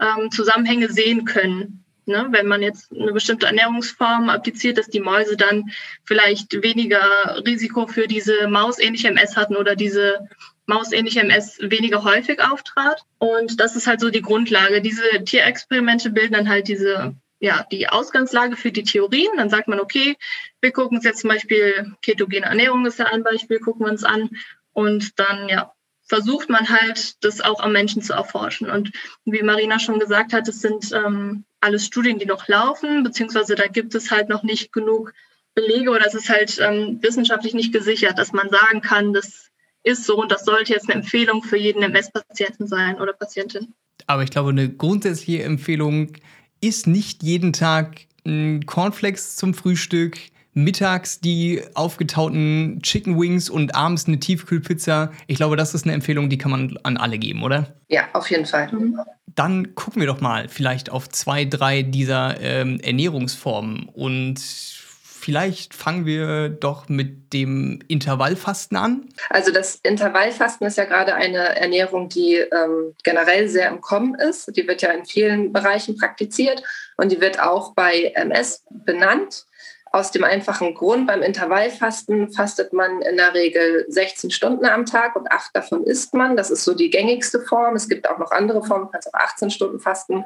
ähm, 0.00 0.30
Zusammenhänge 0.30 0.90
sehen 0.90 1.24
können. 1.24 1.79
Ne? 2.06 2.28
Wenn 2.30 2.46
man 2.46 2.62
jetzt 2.62 2.92
eine 2.92 3.12
bestimmte 3.12 3.46
Ernährungsform 3.46 4.28
appliziert, 4.28 4.78
dass 4.78 4.88
die 4.88 5.00
Mäuse 5.00 5.36
dann 5.36 5.70
vielleicht 6.04 6.62
weniger 6.62 7.00
Risiko 7.46 7.86
für 7.86 8.06
diese 8.06 8.48
mausähnliche 8.48 9.08
MS 9.08 9.36
hatten 9.36 9.56
oder 9.56 9.76
diese 9.76 10.28
mausähnliche 10.66 11.20
MS 11.20 11.58
weniger 11.60 12.04
häufig 12.04 12.40
auftrat. 12.42 13.02
Und 13.18 13.60
das 13.60 13.76
ist 13.76 13.86
halt 13.86 14.00
so 14.00 14.10
die 14.10 14.22
Grundlage. 14.22 14.80
Diese 14.80 15.02
Tierexperimente 15.24 16.10
bilden 16.10 16.34
dann 16.34 16.48
halt 16.48 16.68
diese, 16.68 17.14
ja, 17.40 17.66
die 17.70 17.88
Ausgangslage 17.88 18.56
für 18.56 18.72
die 18.72 18.84
Theorien. 18.84 19.36
Dann 19.36 19.50
sagt 19.50 19.68
man, 19.68 19.80
okay, 19.80 20.16
wir 20.60 20.72
gucken 20.72 20.96
uns 20.96 21.04
jetzt 21.04 21.20
zum 21.20 21.30
Beispiel 21.30 21.92
ketogene 22.02 22.46
Ernährung 22.46 22.86
ist 22.86 22.98
ja 22.98 23.06
ein 23.06 23.22
Beispiel, 23.22 23.58
gucken 23.58 23.84
wir 23.86 23.90
uns 23.90 24.04
an. 24.04 24.30
Und 24.72 25.18
dann, 25.18 25.48
ja, 25.48 25.72
versucht 26.10 26.50
man 26.50 26.68
halt, 26.68 27.22
das 27.24 27.40
auch 27.40 27.60
am 27.60 27.72
Menschen 27.72 28.02
zu 28.02 28.12
erforschen. 28.14 28.68
Und 28.68 28.92
wie 29.24 29.42
Marina 29.42 29.78
schon 29.78 30.00
gesagt 30.00 30.32
hat, 30.32 30.48
es 30.48 30.60
sind 30.60 30.90
ähm, 30.92 31.44
alles 31.60 31.86
Studien, 31.86 32.18
die 32.18 32.26
noch 32.26 32.48
laufen, 32.48 33.02
beziehungsweise 33.02 33.54
da 33.54 33.66
gibt 33.66 33.94
es 33.94 34.10
halt 34.10 34.28
noch 34.28 34.42
nicht 34.42 34.72
genug 34.72 35.12
Belege 35.54 35.90
oder 35.90 36.06
es 36.06 36.14
ist 36.14 36.28
halt 36.28 36.58
ähm, 36.60 36.98
wissenschaftlich 37.02 37.54
nicht 37.54 37.72
gesichert, 37.72 38.18
dass 38.18 38.32
man 38.32 38.48
sagen 38.50 38.80
kann, 38.80 39.12
dass 39.12 39.50
ist 39.82 40.04
so 40.04 40.20
und 40.20 40.30
das 40.30 40.44
sollte 40.44 40.72
jetzt 40.72 40.90
eine 40.90 41.00
Empfehlung 41.00 41.42
für 41.42 41.56
jeden 41.56 41.82
MS-Patienten 41.82 42.66
sein 42.66 43.00
oder 43.00 43.12
Patientin. 43.12 43.74
Aber 44.06 44.22
ich 44.22 44.30
glaube, 44.30 44.50
eine 44.50 44.68
grundsätzliche 44.68 45.42
Empfehlung 45.42 46.12
ist 46.60 46.86
nicht 46.86 47.22
jeden 47.22 47.52
Tag 47.52 48.02
ein 48.26 48.66
Cornflakes 48.66 49.36
zum 49.36 49.54
Frühstück, 49.54 50.18
mittags 50.64 51.20
die 51.20 51.62
aufgetauten 51.74 52.80
Chicken 52.82 53.20
Wings 53.20 53.50
und 53.50 53.74
abends 53.74 54.06
eine 54.06 54.20
Tiefkühlpizza. 54.20 55.12
Ich 55.26 55.36
glaube, 55.36 55.56
das 55.56 55.74
ist 55.74 55.84
eine 55.84 55.94
Empfehlung, 55.94 56.28
die 56.28 56.38
kann 56.38 56.50
man 56.50 56.78
an 56.82 56.96
alle 56.96 57.18
geben, 57.18 57.42
oder? 57.42 57.74
Ja, 57.88 58.08
auf 58.12 58.30
jeden 58.30 58.46
Fall. 58.46 58.70
Mhm. 58.72 59.00
Dann 59.26 59.74
gucken 59.74 60.00
wir 60.00 60.06
doch 60.06 60.20
mal 60.20 60.48
vielleicht 60.48 60.90
auf 60.90 61.08
zwei, 61.08 61.44
drei 61.44 61.82
dieser 61.82 62.40
ähm, 62.40 62.80
Ernährungsformen 62.80 63.88
und 63.92 64.40
Vielleicht 65.20 65.74
fangen 65.74 66.06
wir 66.06 66.48
doch 66.48 66.88
mit 66.88 67.34
dem 67.34 67.80
Intervallfasten 67.88 68.76
an. 68.78 69.08
Also 69.28 69.52
das 69.52 69.76
Intervallfasten 69.82 70.66
ist 70.66 70.78
ja 70.78 70.86
gerade 70.86 71.14
eine 71.14 71.56
Ernährung, 71.56 72.08
die 72.08 72.36
ähm, 72.36 72.94
generell 73.04 73.46
sehr 73.46 73.68
im 73.68 73.82
Kommen 73.82 74.14
ist. 74.14 74.56
Die 74.56 74.66
wird 74.66 74.80
ja 74.80 74.92
in 74.92 75.04
vielen 75.04 75.52
Bereichen 75.52 75.98
praktiziert 75.98 76.62
und 76.96 77.12
die 77.12 77.20
wird 77.20 77.38
auch 77.38 77.74
bei 77.74 78.12
MS 78.14 78.64
benannt. 78.70 79.44
Aus 79.92 80.12
dem 80.12 80.22
einfachen 80.22 80.74
Grund, 80.74 81.08
beim 81.08 81.20
Intervallfasten 81.20 82.32
fastet 82.32 82.72
man 82.72 83.02
in 83.02 83.16
der 83.16 83.34
Regel 83.34 83.86
16 83.88 84.30
Stunden 84.30 84.64
am 84.64 84.86
Tag 84.86 85.16
und 85.16 85.30
acht 85.32 85.50
davon 85.54 85.82
isst 85.82 86.14
man. 86.14 86.36
Das 86.36 86.50
ist 86.50 86.64
so 86.64 86.74
die 86.74 86.90
gängigste 86.90 87.40
Form. 87.40 87.74
Es 87.74 87.88
gibt 87.88 88.08
auch 88.08 88.18
noch 88.18 88.30
andere 88.30 88.62
Formen, 88.62 88.84
man 88.84 88.92
kann 88.92 89.12
auch 89.12 89.18
18 89.18 89.50
Stunden 89.50 89.80
fasten. 89.80 90.24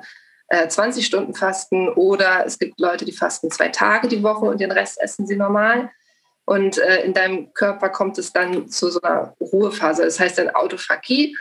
20 0.68 1.02
äh, 1.02 1.06
Stunden 1.06 1.34
fasten 1.34 1.88
oder 1.88 2.44
es 2.44 2.58
gibt 2.58 2.78
Leute, 2.78 3.06
die 3.06 3.12
fasten 3.12 3.50
zwei 3.50 3.68
Tage 3.68 4.08
die 4.08 4.22
Woche 4.22 4.44
und 4.44 4.60
den 4.60 4.70
Rest 4.70 5.00
essen 5.00 5.26
sie 5.26 5.36
normal. 5.36 5.90
Und 6.44 6.76
äh, 6.78 7.02
in 7.02 7.14
deinem 7.14 7.52
Körper 7.54 7.88
kommt 7.88 8.18
es 8.18 8.32
dann 8.32 8.68
zu 8.68 8.90
so 8.90 9.00
einer 9.00 9.34
Ruhephase. 9.40 10.04
Das 10.04 10.20
heißt 10.20 10.36
dann 10.36 10.50
Autophagie. 10.50 11.36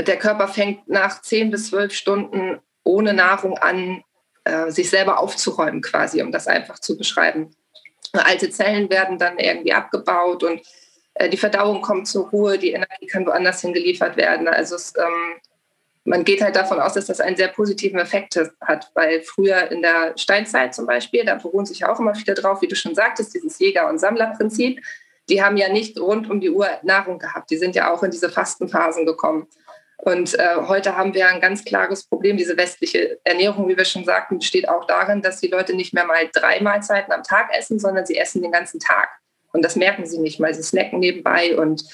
Der 0.00 0.16
Körper 0.16 0.48
fängt 0.48 0.88
nach 0.88 1.20
10 1.20 1.50
bis 1.50 1.68
12 1.68 1.92
Stunden 1.92 2.58
ohne 2.84 3.12
Nahrung 3.12 3.58
an, 3.58 4.02
äh, 4.44 4.70
sich 4.70 4.90
selber 4.90 5.18
aufzuräumen 5.18 5.82
quasi, 5.82 6.22
um 6.22 6.32
das 6.32 6.46
einfach 6.46 6.78
zu 6.78 6.96
beschreiben. 6.96 7.50
Alte 8.12 8.50
Zellen 8.50 8.90
werden 8.90 9.18
dann 9.18 9.38
irgendwie 9.38 9.72
abgebaut 9.72 10.42
und 10.42 10.62
äh, 11.14 11.28
die 11.28 11.36
Verdauung 11.36 11.82
kommt 11.82 12.08
zur 12.08 12.28
Ruhe, 12.30 12.58
die 12.58 12.72
Energie 12.72 13.06
kann 13.06 13.26
woanders 13.26 13.60
hingeliefert 13.60 14.16
werden. 14.16 14.48
Also 14.48 14.76
es 14.76 14.94
ähm, 14.96 15.40
man 16.04 16.24
geht 16.24 16.40
halt 16.40 16.56
davon 16.56 16.80
aus, 16.80 16.94
dass 16.94 17.06
das 17.06 17.20
einen 17.20 17.36
sehr 17.36 17.48
positiven 17.48 17.98
Effekt 17.98 18.38
hat, 18.60 18.90
weil 18.94 19.22
früher 19.22 19.70
in 19.70 19.82
der 19.82 20.16
Steinzeit 20.16 20.74
zum 20.74 20.86
Beispiel, 20.86 21.24
da 21.24 21.34
beruhen 21.34 21.66
sich 21.66 21.80
ja 21.80 21.92
auch 21.92 22.00
immer 22.00 22.14
viele 22.14 22.34
drauf, 22.34 22.62
wie 22.62 22.68
du 22.68 22.74
schon 22.74 22.94
sagtest, 22.94 23.34
dieses 23.34 23.58
Jäger- 23.58 23.88
und 23.88 23.98
Sammlerprinzip, 23.98 24.82
die 25.28 25.42
haben 25.42 25.56
ja 25.56 25.68
nicht 25.70 26.00
rund 26.00 26.28
um 26.30 26.40
die 26.40 26.50
Uhr 26.50 26.68
Nahrung 26.82 27.18
gehabt, 27.18 27.50
die 27.50 27.58
sind 27.58 27.74
ja 27.74 27.92
auch 27.92 28.02
in 28.02 28.10
diese 28.10 28.30
Fastenphasen 28.30 29.04
gekommen. 29.06 29.46
Und 30.02 30.38
äh, 30.38 30.56
heute 30.66 30.96
haben 30.96 31.12
wir 31.12 31.28
ein 31.28 31.40
ganz 31.40 31.64
klares 31.64 32.04
Problem. 32.04 32.36
Diese 32.38 32.56
westliche 32.56 33.18
Ernährung, 33.24 33.68
wie 33.68 33.76
wir 33.76 33.84
schon 33.84 34.04
sagten, 34.04 34.38
besteht 34.38 34.68
auch 34.68 34.86
darin, 34.86 35.20
dass 35.20 35.40
die 35.40 35.48
Leute 35.48 35.74
nicht 35.74 35.92
mehr 35.92 36.06
mal 36.06 36.28
drei 36.32 36.60
Mahlzeiten 36.60 37.12
am 37.12 37.22
Tag 37.22 37.50
essen, 37.56 37.78
sondern 37.78 38.06
sie 38.06 38.16
essen 38.16 38.40
den 38.40 38.52
ganzen 38.52 38.80
Tag. 38.80 39.08
Und 39.52 39.62
das 39.62 39.76
merken 39.76 40.06
sie 40.06 40.18
nicht 40.18 40.40
mal. 40.40 40.54
Sie 40.54 40.62
snacken 40.62 41.00
nebenbei 41.00 41.56
und 41.56 41.84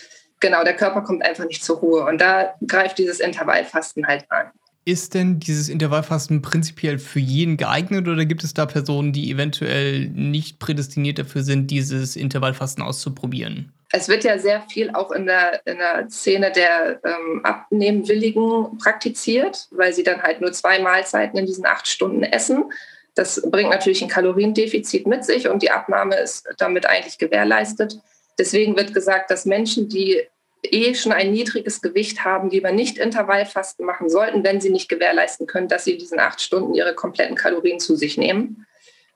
genau, 0.40 0.62
der 0.62 0.76
Körper 0.76 1.02
kommt 1.02 1.24
einfach 1.24 1.46
nicht 1.46 1.64
zur 1.64 1.78
Ruhe. 1.78 2.04
Und 2.04 2.20
da 2.20 2.54
greift 2.66 2.98
dieses 2.98 3.18
Intervallfasten 3.18 4.06
halt 4.06 4.30
an. 4.30 4.50
Ist 4.84 5.14
denn 5.14 5.40
dieses 5.40 5.68
Intervallfasten 5.68 6.42
prinzipiell 6.42 7.00
für 7.00 7.18
jeden 7.18 7.56
geeignet 7.56 8.06
oder 8.06 8.24
gibt 8.24 8.44
es 8.44 8.54
da 8.54 8.66
Personen, 8.66 9.12
die 9.12 9.32
eventuell 9.32 10.08
nicht 10.10 10.60
prädestiniert 10.60 11.18
dafür 11.18 11.42
sind, 11.42 11.72
dieses 11.72 12.14
Intervallfasten 12.14 12.84
auszuprobieren? 12.84 13.72
Es 13.92 14.08
wird 14.08 14.24
ja 14.24 14.38
sehr 14.38 14.62
viel 14.62 14.90
auch 14.90 15.12
in 15.12 15.26
der, 15.26 15.60
in 15.64 15.78
der 15.78 16.08
Szene 16.10 16.50
der 16.50 17.00
ähm, 17.04 17.44
Abnehmwilligen 17.44 18.78
praktiziert, 18.78 19.68
weil 19.70 19.92
sie 19.92 20.02
dann 20.02 20.22
halt 20.22 20.40
nur 20.40 20.52
zwei 20.52 20.80
Mahlzeiten 20.80 21.38
in 21.38 21.46
diesen 21.46 21.66
acht 21.66 21.86
Stunden 21.86 22.24
essen. 22.24 22.72
Das 23.14 23.40
bringt 23.48 23.70
natürlich 23.70 24.02
ein 24.02 24.08
Kaloriendefizit 24.08 25.06
mit 25.06 25.24
sich 25.24 25.48
und 25.48 25.62
die 25.62 25.70
Abnahme 25.70 26.16
ist 26.16 26.48
damit 26.58 26.86
eigentlich 26.86 27.18
gewährleistet. 27.18 27.98
Deswegen 28.38 28.76
wird 28.76 28.92
gesagt, 28.92 29.30
dass 29.30 29.46
Menschen, 29.46 29.88
die 29.88 30.22
eh 30.62 30.94
schon 30.94 31.12
ein 31.12 31.32
niedriges 31.32 31.80
Gewicht 31.80 32.24
haben, 32.24 32.50
lieber 32.50 32.72
nicht 32.72 32.98
Intervallfasten 32.98 33.86
machen 33.86 34.10
sollten, 34.10 34.44
wenn 34.44 34.60
sie 34.60 34.70
nicht 34.70 34.88
gewährleisten 34.88 35.46
können, 35.46 35.68
dass 35.68 35.84
sie 35.84 35.92
in 35.92 35.98
diesen 35.98 36.18
acht 36.18 36.40
Stunden 36.40 36.74
ihre 36.74 36.94
kompletten 36.94 37.36
Kalorien 37.36 37.80
zu 37.80 37.96
sich 37.96 38.18
nehmen. 38.18 38.66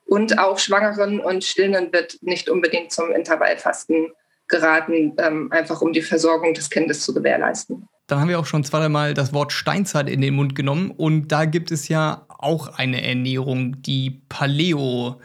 Und 0.06 0.38
auch 0.38 0.58
Schwangeren 0.58 1.20
und 1.20 1.44
Stillenden 1.44 1.92
wird 1.92 2.18
nicht 2.22 2.48
unbedingt 2.48 2.92
zum 2.92 3.12
Intervallfasten 3.12 4.12
geraten, 4.50 5.14
ähm, 5.18 5.50
einfach 5.50 5.80
um 5.80 5.92
die 5.92 6.02
Versorgung 6.02 6.52
des 6.54 6.68
Kindes 6.68 7.00
zu 7.00 7.14
gewährleisten. 7.14 7.88
Dann 8.06 8.20
haben 8.20 8.28
wir 8.28 8.40
auch 8.40 8.46
schon 8.46 8.64
zweimal 8.64 9.14
das 9.14 9.32
Wort 9.32 9.52
Steinzeit 9.52 10.10
in 10.10 10.20
den 10.20 10.34
Mund 10.34 10.54
genommen 10.54 10.90
und 10.90 11.28
da 11.28 11.44
gibt 11.44 11.70
es 11.70 11.88
ja 11.88 12.26
auch 12.28 12.76
eine 12.76 13.02
Ernährung, 13.02 13.80
die 13.82 14.20
Paleo 14.28 15.20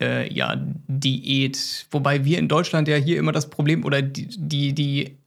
äh, 0.00 0.32
ja, 0.32 0.56
Diät. 0.88 1.86
Wobei 1.90 2.24
wir 2.24 2.38
in 2.38 2.48
Deutschland 2.48 2.88
ja 2.88 2.96
hier 2.96 3.18
immer 3.18 3.32
das 3.32 3.50
Problem 3.50 3.84
oder 3.84 4.02
die, 4.02 4.28
die, 4.28 4.74
die 4.74 5.18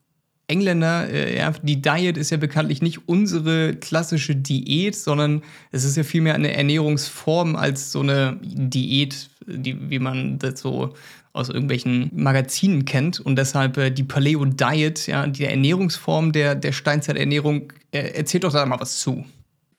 Engländer, 0.48 1.10
äh, 1.10 1.38
ja, 1.38 1.52
die 1.62 1.82
Diet 1.82 2.18
ist 2.18 2.30
ja 2.30 2.38
bekanntlich 2.38 2.82
nicht 2.82 3.08
unsere 3.08 3.76
klassische 3.76 4.36
Diät, 4.36 4.96
sondern 4.96 5.44
es 5.72 5.84
ist 5.84 5.98
ja 5.98 6.04
vielmehr 6.04 6.36
eine 6.36 6.54
Ernährungsform 6.54 7.56
als 7.56 7.92
so 7.92 8.00
eine 8.00 8.40
Diät, 8.42 9.30
die, 9.46 9.90
wie 9.90 10.00
man 10.00 10.40
das 10.40 10.62
so 10.62 10.94
aus 11.38 11.50
irgendwelchen 11.50 12.12
Magazinen 12.14 12.86
kennt. 12.86 13.20
Und 13.20 13.38
deshalb 13.38 13.78
äh, 13.78 13.90
die 13.92 14.04
Paleo 14.04 14.44
Diet, 14.46 15.08
ja, 15.08 15.28
die 15.28 15.46
Ernährungsform 15.46 16.32
der, 16.32 16.56
der 16.56 16.72
Steinzeiternährung, 16.72 17.74
äh, 17.92 18.12
erzählt 18.14 18.44
doch 18.44 18.54
da 18.54 18.66
mal 18.66 18.80
was 18.80 19.00
zu 19.00 19.26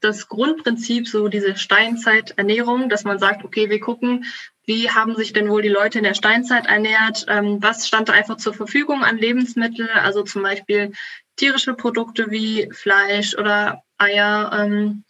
das 0.01 0.29
Grundprinzip, 0.29 1.09
so 1.09 1.29
diese 1.29 1.57
Steinzeiternährung, 1.57 2.89
dass 2.89 3.05
man 3.05 3.19
sagt, 3.19 3.45
okay, 3.45 3.69
wir 3.69 3.81
gucken, 3.81 4.25
wie 4.65 4.91
haben 4.91 5.17
sich 5.17 5.33
denn 5.33 5.49
wohl 5.49 5.63
die 5.63 5.69
Leute 5.69 5.99
in 5.99 6.05
der 6.05 6.15
Steinzeit 6.15 6.67
ernährt? 6.67 7.27
Ähm, 7.29 7.59
was 7.61 7.89
stand 7.89 8.09
da 8.09 8.13
einfach 8.13 8.37
zur 8.37 8.55
Verfügung 8.55 9.03
an 9.03 9.17
Lebensmitteln? 9.17 9.89
Also 9.89 10.23
zum 10.23 10.43
Beispiel 10.43 10.93
tierische 11.37 11.75
Produkte 11.75 12.31
wie 12.31 12.69
Fleisch 12.73 13.35
oder 13.37 13.83
Eier, 13.97 14.51
ähm, 14.53 15.05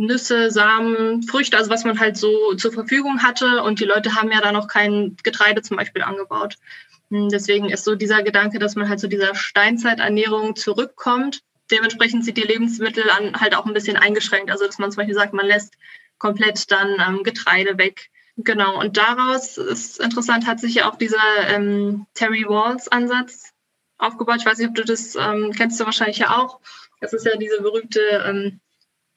Nüsse, 0.00 0.50
Samen, 0.50 1.22
Früchte, 1.22 1.56
also 1.56 1.70
was 1.70 1.84
man 1.84 2.00
halt 2.00 2.16
so 2.16 2.54
zur 2.54 2.72
Verfügung 2.72 3.22
hatte. 3.22 3.62
Und 3.62 3.80
die 3.80 3.84
Leute 3.84 4.14
haben 4.14 4.30
ja 4.32 4.40
da 4.40 4.52
noch 4.52 4.68
kein 4.68 5.16
Getreide 5.22 5.62
zum 5.62 5.76
Beispiel 5.76 6.02
angebaut. 6.02 6.56
Hm, 7.10 7.28
deswegen 7.28 7.68
ist 7.68 7.84
so 7.84 7.94
dieser 7.94 8.22
Gedanke, 8.22 8.58
dass 8.58 8.76
man 8.76 8.88
halt 8.88 9.00
zu 9.00 9.08
dieser 9.08 9.34
Steinzeiternährung 9.34 10.56
zurückkommt. 10.56 11.40
Dementsprechend 11.70 12.24
sind 12.24 12.36
die 12.36 12.42
Lebensmittel 12.42 13.04
halt 13.34 13.54
auch 13.54 13.66
ein 13.66 13.74
bisschen 13.74 13.96
eingeschränkt. 13.96 14.50
Also 14.50 14.66
dass 14.66 14.78
man 14.78 14.90
zum 14.90 15.02
Beispiel 15.02 15.14
sagt, 15.14 15.34
man 15.34 15.46
lässt 15.46 15.74
komplett 16.18 16.70
dann 16.70 16.96
ähm, 17.06 17.22
Getreide 17.22 17.78
weg 17.78 18.10
Genau, 18.44 18.78
und 18.80 18.96
daraus 18.96 19.58
ist 19.58 20.00
interessant, 20.00 20.46
hat 20.46 20.60
sich 20.60 20.74
ja 20.74 20.90
auch 20.90 20.96
dieser 20.96 21.18
ähm, 21.48 22.06
Terry 22.14 22.46
Walls 22.48 22.88
Ansatz 22.88 23.52
aufgebaut. 23.98 24.36
Ich 24.38 24.46
weiß 24.46 24.58
nicht, 24.58 24.68
ob 24.68 24.74
du 24.74 24.84
das 24.84 25.14
ähm, 25.14 25.52
kennst 25.54 25.78
du 25.78 25.84
wahrscheinlich 25.84 26.18
ja 26.18 26.38
auch. 26.38 26.60
Das 27.00 27.12
ist 27.12 27.26
ja 27.26 27.36
diese 27.36 27.60
berühmte 27.60 28.00
ähm, 28.26 28.60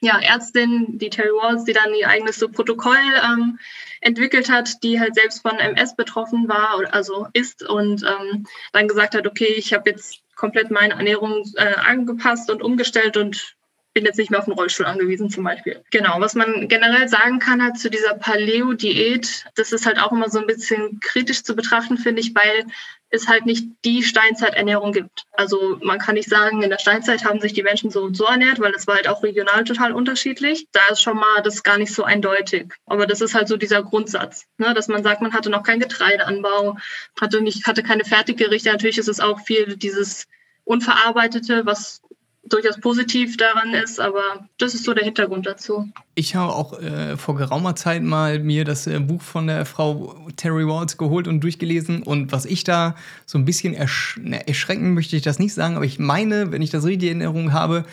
ja, 0.03 0.19
Ärztin, 0.19 0.97
die 0.97 1.09
Terry 1.09 1.29
Walls, 1.29 1.63
die 1.63 1.71
dann 1.71 1.93
ihr 1.95 2.09
eigenes 2.09 2.37
so 2.37 2.49
Protokoll 2.49 2.97
ähm, 3.23 3.57
entwickelt 4.01 4.51
hat, 4.51 4.83
die 4.83 4.99
halt 4.99 5.15
selbst 5.15 5.41
von 5.41 5.57
MS 5.57 5.95
betroffen 5.95 6.49
war, 6.49 6.93
also 6.93 7.27
ist 7.31 7.67
und 7.67 8.03
ähm, 8.03 8.45
dann 8.73 8.89
gesagt 8.89 9.15
hat, 9.15 9.25
okay, 9.25 9.53
ich 9.55 9.73
habe 9.73 9.89
jetzt 9.89 10.19
komplett 10.35 10.71
meine 10.71 10.95
Ernährung 10.95 11.49
äh, 11.55 11.75
angepasst 11.75 12.51
und 12.51 12.61
umgestellt 12.61 13.15
und 13.15 13.55
bin 13.93 14.05
jetzt 14.05 14.17
nicht 14.17 14.31
mehr 14.31 14.39
auf 14.39 14.45
den 14.45 14.53
Rollstuhl 14.53 14.85
angewiesen 14.85 15.29
zum 15.29 15.43
Beispiel. 15.43 15.83
Genau, 15.91 16.19
was 16.19 16.35
man 16.35 16.67
generell 16.67 17.07
sagen 17.07 17.39
kann 17.39 17.61
halt 17.61 17.77
zu 17.77 17.89
dieser 17.89 18.15
Paleo-Diät, 18.15 19.45
das 19.55 19.71
ist 19.71 19.85
halt 19.85 19.99
auch 19.99 20.11
immer 20.11 20.29
so 20.29 20.39
ein 20.39 20.47
bisschen 20.47 20.99
kritisch 20.99 21.43
zu 21.43 21.55
betrachten, 21.55 21.97
finde 21.97 22.21
ich, 22.21 22.33
weil 22.33 22.65
es 23.13 23.27
halt 23.27 23.45
nicht 23.45 23.67
die 23.85 24.01
Steinzeiternährung 24.01 24.91
gibt. 24.91 25.25
Also 25.33 25.77
man 25.83 25.99
kann 25.99 26.15
nicht 26.15 26.29
sagen, 26.29 26.63
in 26.63 26.71
der 26.71 26.79
Steinzeit 26.79 27.23
haben 27.23 27.39
sich 27.39 27.53
die 27.53 27.61
Menschen 27.61 27.91
so 27.91 28.01
und 28.01 28.17
so 28.17 28.25
ernährt, 28.25 28.59
weil 28.59 28.71
das 28.71 28.87
war 28.87 28.95
halt 28.95 29.07
auch 29.07 29.21
regional 29.21 29.63
total 29.63 29.93
unterschiedlich. 29.93 30.67
Da 30.71 30.81
ist 30.91 31.01
schon 31.01 31.17
mal 31.17 31.43
das 31.43 31.61
gar 31.61 31.77
nicht 31.77 31.93
so 31.93 32.03
eindeutig. 32.03 32.73
Aber 32.87 33.05
das 33.05 33.21
ist 33.21 33.35
halt 33.35 33.47
so 33.47 33.55
dieser 33.55 33.83
Grundsatz, 33.83 34.47
ne? 34.57 34.73
dass 34.73 34.87
man 34.87 35.03
sagt, 35.03 35.21
man 35.21 35.33
hatte 35.33 35.51
noch 35.51 35.61
keinen 35.61 35.79
Getreideanbau, 35.79 36.77
hatte, 37.21 37.41
nicht, 37.41 37.67
hatte 37.67 37.83
keine 37.83 38.03
Fertiggerichte. 38.03 38.71
Natürlich 38.71 38.97
ist 38.97 39.09
es 39.09 39.19
auch 39.19 39.41
viel 39.41 39.77
dieses 39.77 40.25
Unverarbeitete, 40.63 41.67
was 41.67 42.01
durchaus 42.45 42.79
positiv 42.79 43.37
daran 43.37 43.73
ist, 43.73 43.99
aber 43.99 44.47
das 44.57 44.73
ist 44.73 44.83
so 44.83 44.93
der 44.93 45.05
Hintergrund 45.05 45.45
dazu. 45.45 45.89
Ich 46.15 46.35
habe 46.35 46.53
auch 46.53 46.79
äh, 46.79 47.15
vor 47.17 47.35
geraumer 47.35 47.75
Zeit 47.75 48.03
mal 48.03 48.39
mir 48.39 48.65
das 48.65 48.85
äh, 48.85 48.99
Buch 48.99 49.21
von 49.21 49.47
der 49.47 49.65
Frau 49.65 50.15
Terry 50.35 50.67
Walls 50.67 50.97
geholt 50.97 51.27
und 51.27 51.41
durchgelesen 51.41 52.03
und 52.03 52.31
was 52.31 52.45
ich 52.45 52.63
da 52.63 52.95
so 53.25 53.37
ein 53.37 53.45
bisschen 53.45 53.73
ersch 53.73 54.19
ne, 54.21 54.45
erschrecken 54.47 54.93
möchte 54.93 55.15
ich 55.15 55.21
das 55.21 55.39
nicht 55.39 55.53
sagen, 55.53 55.75
aber 55.75 55.85
ich 55.85 55.99
meine, 55.99 56.51
wenn 56.51 56.61
ich 56.61 56.69
das 56.69 56.85
richtig 56.85 57.11
in 57.11 57.21
Erinnerung 57.21 57.53
habe, 57.53 57.85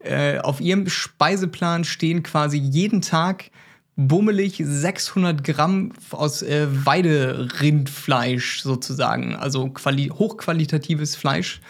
äh, 0.00 0.38
auf 0.38 0.60
ihrem 0.60 0.88
Speiseplan 0.88 1.84
stehen 1.84 2.22
quasi 2.22 2.56
jeden 2.56 3.02
Tag 3.02 3.50
bummelig 3.96 4.62
600 4.64 5.42
Gramm 5.42 5.92
aus 6.12 6.42
äh, 6.42 6.68
Weiderindfleisch 6.70 8.62
sozusagen, 8.62 9.34
also 9.34 9.72
hochqualitatives 9.74 11.16
Fleisch. 11.16 11.60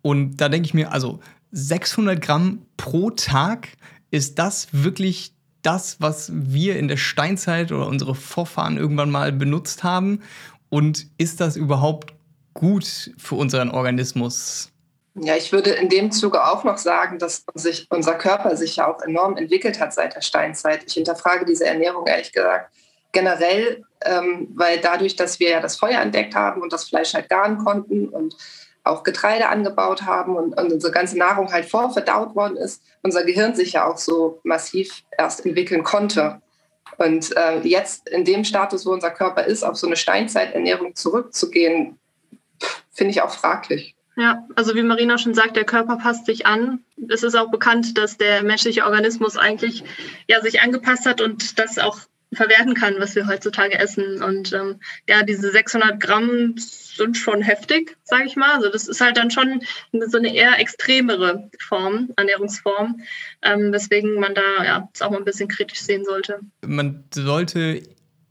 Und 0.00 0.36
da 0.36 0.48
denke 0.48 0.66
ich 0.66 0.74
mir, 0.74 0.92
also 0.92 1.20
600 1.54 2.20
Gramm 2.20 2.66
pro 2.76 3.10
Tag, 3.10 3.68
ist 4.10 4.38
das 4.38 4.68
wirklich 4.72 5.32
das, 5.62 6.00
was 6.00 6.30
wir 6.34 6.76
in 6.76 6.88
der 6.88 6.96
Steinzeit 6.96 7.70
oder 7.72 7.86
unsere 7.86 8.14
Vorfahren 8.14 8.76
irgendwann 8.76 9.10
mal 9.10 9.32
benutzt 9.32 9.84
haben? 9.84 10.20
Und 10.68 11.06
ist 11.16 11.40
das 11.40 11.56
überhaupt 11.56 12.12
gut 12.54 13.12
für 13.16 13.36
unseren 13.36 13.70
Organismus? 13.70 14.70
Ja, 15.14 15.36
ich 15.36 15.52
würde 15.52 15.70
in 15.70 15.88
dem 15.88 16.10
Zuge 16.10 16.44
auch 16.44 16.64
noch 16.64 16.76
sagen, 16.76 17.20
dass 17.20 17.44
sich 17.54 17.86
unser 17.88 18.14
Körper 18.14 18.56
sich 18.56 18.76
ja 18.76 18.88
auch 18.92 19.00
enorm 19.00 19.36
entwickelt 19.36 19.78
hat 19.78 19.94
seit 19.94 20.16
der 20.16 20.22
Steinzeit. 20.22 20.82
Ich 20.88 20.94
hinterfrage 20.94 21.44
diese 21.44 21.66
Ernährung 21.66 22.06
ehrlich 22.06 22.32
gesagt 22.32 22.74
generell, 23.12 23.84
ähm, 24.04 24.48
weil 24.54 24.80
dadurch, 24.80 25.14
dass 25.14 25.38
wir 25.38 25.50
ja 25.50 25.60
das 25.60 25.76
Feuer 25.76 26.00
entdeckt 26.00 26.34
haben 26.34 26.60
und 26.60 26.72
das 26.72 26.88
Fleisch 26.88 27.14
halt 27.14 27.28
garen 27.30 27.58
konnten 27.58 28.08
und 28.08 28.34
auch 28.84 29.02
Getreide 29.02 29.48
angebaut 29.48 30.02
haben 30.02 30.36
und, 30.36 30.58
und 30.58 30.72
unsere 30.72 30.92
ganze 30.92 31.18
Nahrung 31.18 31.50
halt 31.52 31.64
vorverdaut 31.64 32.36
worden 32.36 32.56
ist, 32.56 32.82
unser 33.02 33.24
Gehirn 33.24 33.54
sich 33.54 33.72
ja 33.72 33.86
auch 33.86 33.96
so 33.96 34.40
massiv 34.44 35.02
erst 35.16 35.44
entwickeln 35.44 35.82
konnte. 35.82 36.42
Und 36.98 37.36
äh, 37.36 37.60
jetzt 37.60 38.08
in 38.08 38.24
dem 38.24 38.44
Status, 38.44 38.86
wo 38.86 38.92
unser 38.92 39.10
Körper 39.10 39.44
ist, 39.44 39.64
auf 39.64 39.76
so 39.76 39.86
eine 39.86 39.96
Steinzeiternährung 39.96 40.94
zurückzugehen, 40.94 41.98
finde 42.92 43.10
ich 43.10 43.22
auch 43.22 43.30
fraglich. 43.30 43.96
Ja, 44.16 44.46
also 44.54 44.76
wie 44.76 44.82
Marina 44.82 45.18
schon 45.18 45.34
sagt, 45.34 45.56
der 45.56 45.64
Körper 45.64 45.96
passt 45.96 46.26
sich 46.26 46.46
an. 46.46 46.84
Es 47.08 47.24
ist 47.24 47.34
auch 47.34 47.50
bekannt, 47.50 47.98
dass 47.98 48.16
der 48.16 48.44
menschliche 48.44 48.84
Organismus 48.84 49.36
eigentlich 49.36 49.82
ja 50.28 50.40
sich 50.40 50.60
angepasst 50.60 51.04
hat 51.06 51.20
und 51.20 51.58
das 51.58 51.78
auch 51.78 51.98
verwerten 52.36 52.74
kann, 52.74 52.94
was 52.98 53.14
wir 53.14 53.26
heutzutage 53.26 53.78
essen. 53.78 54.22
Und 54.22 54.52
ähm, 54.52 54.80
ja, 55.08 55.22
diese 55.22 55.50
600 55.50 56.00
Gramm 56.00 56.54
sind 56.56 57.16
schon 57.16 57.42
heftig, 57.42 57.96
sage 58.04 58.24
ich 58.26 58.36
mal. 58.36 58.54
Also 58.54 58.70
das 58.70 58.88
ist 58.88 59.00
halt 59.00 59.16
dann 59.16 59.30
schon 59.30 59.60
so 59.92 60.18
eine 60.18 60.34
eher 60.34 60.58
extremere 60.58 61.50
Form, 61.60 62.10
Ernährungsform, 62.16 63.00
ähm, 63.42 63.72
weswegen 63.72 64.20
man 64.20 64.34
da 64.34 64.64
ja 64.64 64.88
das 64.92 65.02
auch 65.02 65.10
mal 65.10 65.18
ein 65.18 65.24
bisschen 65.24 65.48
kritisch 65.48 65.80
sehen 65.80 66.04
sollte. 66.04 66.40
Man 66.64 67.04
sollte 67.12 67.82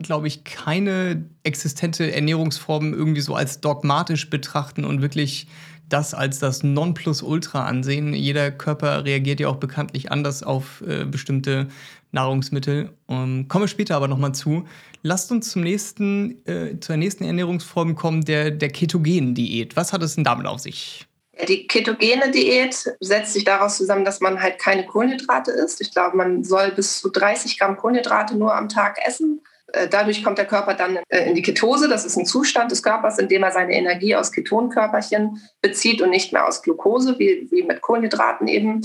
glaube 0.03 0.27
ich, 0.27 0.43
keine 0.43 1.29
existente 1.43 2.12
Ernährungsform 2.12 2.93
irgendwie 2.93 3.22
so 3.22 3.36
als 3.36 3.62
dogmatisch 3.62 4.29
betrachten 4.29 4.83
und 4.83 5.01
wirklich 5.01 5.48
das 5.89 6.13
als 6.13 6.39
das 6.39 6.63
Nonplusultra 6.63 7.65
ansehen. 7.65 8.13
Jeder 8.13 8.51
Körper 8.51 9.05
reagiert 9.05 9.39
ja 9.39 9.48
auch 9.48 9.57
bekanntlich 9.57 10.12
anders 10.12 10.43
auf 10.43 10.81
äh, 10.88 11.05
bestimmte 11.05 11.67
Nahrungsmittel. 12.13 12.91
Kommen 13.08 13.48
wir 13.50 13.67
später 13.67 13.96
aber 13.96 14.08
nochmal 14.08 14.34
zu. 14.34 14.65
Lasst 15.01 15.32
uns 15.32 15.51
zum 15.51 15.63
nächsten, 15.63 16.46
äh, 16.48 16.79
zur 16.79 16.96
nächsten 16.96 17.25
Ernährungsform 17.25 17.96
kommen, 17.96 18.24
der, 18.24 18.51
der 18.51 18.70
ketogenen 18.70 19.36
Diät. 19.36 19.75
Was 19.75 19.91
hat 19.91 20.01
es 20.01 20.15
denn 20.15 20.24
damit 20.24 20.48
auf 20.48 20.60
sich? 20.60 21.05
Die 21.48 21.67
ketogene 21.67 22.32
Diät 22.32 22.96
setzt 23.00 23.34
sich 23.34 23.43
daraus 23.43 23.77
zusammen, 23.77 24.05
dass 24.05 24.22
man 24.22 24.41
halt 24.41 24.60
keine 24.60 24.86
Kohlenhydrate 24.86 25.51
isst. 25.51 25.82
Ich 25.82 25.91
glaube, 25.91 26.15
man 26.15 26.43
soll 26.43 26.72
bis 26.72 27.01
zu 27.01 27.10
30 27.10 27.60
Gramm 27.60 27.75
Kohlenhydrate 27.75 28.38
nur 28.38 28.55
am 28.55 28.70
Tag 28.70 28.98
essen. 29.05 29.41
Äh, 29.74 29.89
dadurch 29.89 30.24
kommt 30.24 30.38
der 30.38 30.46
Körper 30.46 30.75
dann 30.75 31.00
äh, 31.10 31.27
in 31.27 31.36
die 31.36 31.41
Ketose. 31.41 31.89
Das 31.89 32.05
ist 32.05 32.15
ein 32.15 32.25
Zustand 32.25 32.72
des 32.72 32.84
Körpers, 32.84 33.17
in 33.17 33.27
dem 33.27 33.43
er 33.43 33.51
seine 33.51 33.74
Energie 33.74 34.15
aus 34.15 34.32
Ketonkörperchen 34.32 35.41
bezieht 35.62 36.01
und 36.01 36.12
nicht 36.12 36.32
mehr 36.32 36.48
aus 36.48 36.62
Glucose, 36.62 37.17
wie, 37.17 37.48
wie 37.50 37.63
mit 37.63 37.82
Kohlenhydraten 37.82 38.48
eben. 38.48 38.82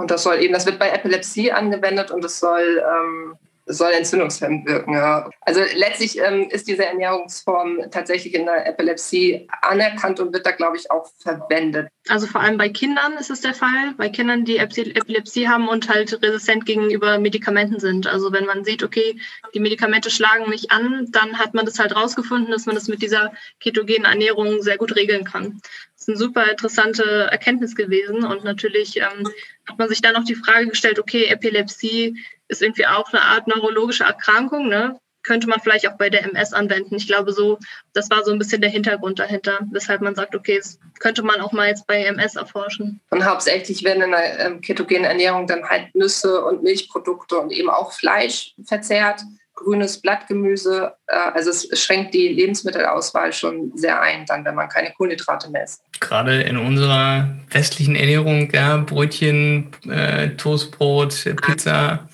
Und 0.00 0.10
das 0.10 0.22
soll 0.22 0.40
eben, 0.40 0.54
das 0.54 0.64
wird 0.64 0.78
bei 0.78 0.88
Epilepsie 0.88 1.52
angewendet 1.52 2.10
und 2.10 2.24
es 2.24 2.40
soll 2.40 2.82
ähm, 2.82 3.36
soll 3.72 3.92
entzündungshemmend 3.92 4.66
wirken. 4.66 4.94
Ja. 4.94 5.30
Also 5.42 5.60
letztlich 5.74 6.18
ähm, 6.18 6.48
ist 6.50 6.68
diese 6.68 6.84
Ernährungsform 6.84 7.90
tatsächlich 7.90 8.34
in 8.34 8.46
der 8.46 8.66
Epilepsie 8.66 9.48
anerkannt 9.62 10.20
und 10.20 10.32
wird 10.32 10.46
da, 10.46 10.52
glaube 10.52 10.76
ich, 10.76 10.90
auch 10.90 11.06
verwendet. 11.18 11.88
Also 12.08 12.26
vor 12.26 12.40
allem 12.40 12.56
bei 12.56 12.68
Kindern 12.68 13.14
ist 13.18 13.30
es 13.30 13.40
der 13.42 13.54
Fall, 13.54 13.94
bei 13.96 14.08
Kindern, 14.08 14.44
die 14.44 14.56
Epilepsie 14.56 15.48
haben 15.48 15.68
und 15.68 15.88
halt 15.88 16.20
resistent 16.22 16.66
gegenüber 16.66 17.18
Medikamenten 17.18 17.78
sind. 17.78 18.06
Also 18.06 18.32
wenn 18.32 18.46
man 18.46 18.64
sieht, 18.64 18.82
okay, 18.82 19.20
die 19.54 19.60
Medikamente 19.60 20.10
schlagen 20.10 20.50
nicht 20.50 20.72
an, 20.72 21.06
dann 21.10 21.38
hat 21.38 21.54
man 21.54 21.66
das 21.66 21.78
halt 21.78 21.94
rausgefunden, 21.94 22.50
dass 22.50 22.66
man 22.66 22.74
das 22.74 22.88
mit 22.88 23.02
dieser 23.02 23.32
ketogenen 23.60 24.04
Ernährung 24.04 24.62
sehr 24.62 24.78
gut 24.78 24.96
regeln 24.96 25.24
kann. 25.24 25.60
Das 26.00 26.08
ist 26.08 26.08
eine 26.08 26.16
super 26.16 26.50
interessante 26.50 27.28
Erkenntnis 27.30 27.76
gewesen 27.76 28.24
und 28.24 28.42
natürlich 28.42 28.96
ähm, 28.96 29.28
hat 29.68 29.78
man 29.78 29.90
sich 29.90 30.00
dann 30.00 30.14
noch 30.14 30.24
die 30.24 30.34
Frage 30.34 30.68
gestellt, 30.68 30.98
okay, 30.98 31.26
Epilepsie 31.26 32.16
ist 32.48 32.62
irgendwie 32.62 32.86
auch 32.86 33.12
eine 33.12 33.20
Art 33.20 33.46
neurologische 33.46 34.04
Erkrankung, 34.04 34.68
ne? 34.68 34.98
Könnte 35.22 35.46
man 35.46 35.60
vielleicht 35.60 35.86
auch 35.86 35.98
bei 35.98 36.08
der 36.08 36.24
MS 36.24 36.54
anwenden. 36.54 36.94
Ich 36.94 37.06
glaube, 37.06 37.34
so, 37.34 37.58
das 37.92 38.08
war 38.08 38.24
so 38.24 38.32
ein 38.32 38.38
bisschen 38.38 38.62
der 38.62 38.70
Hintergrund 38.70 39.18
dahinter, 39.18 39.58
weshalb 39.70 40.00
man 40.00 40.14
sagt, 40.14 40.34
okay, 40.34 40.56
das 40.56 40.78
könnte 41.00 41.22
man 41.22 41.42
auch 41.42 41.52
mal 41.52 41.68
jetzt 41.68 41.86
bei 41.86 42.02
MS 42.02 42.36
erforschen. 42.36 43.02
Und 43.10 43.26
hauptsächlich 43.26 43.84
werden 43.84 44.02
in 44.02 44.12
der 44.12 44.38
ähm, 44.40 44.62
ketogenen 44.62 45.04
Ernährung 45.04 45.46
dann 45.46 45.68
halt 45.68 45.94
Nüsse 45.94 46.42
und 46.42 46.62
Milchprodukte 46.62 47.36
und 47.36 47.52
eben 47.52 47.68
auch 47.68 47.92
Fleisch 47.92 48.54
verzehrt 48.64 49.20
grünes 49.62 50.00
Blattgemüse. 50.00 50.94
Äh, 51.06 51.16
also 51.34 51.50
es 51.50 51.68
schränkt 51.80 52.14
die 52.14 52.28
Lebensmittelauswahl 52.28 53.32
schon 53.32 53.72
sehr 53.74 54.00
ein, 54.00 54.26
dann, 54.26 54.44
wenn 54.44 54.54
man 54.54 54.68
keine 54.68 54.92
Kohlenhydrate 54.92 55.50
mehr 55.50 55.64
isst. 55.64 55.82
Gerade 56.00 56.42
in 56.42 56.56
unserer 56.56 57.28
westlichen 57.50 57.96
Ernährung, 57.96 58.50
ja, 58.52 58.78
Brötchen, 58.78 59.70
äh, 59.88 60.30
Toastbrot, 60.30 61.36
Pizza, 61.42 62.08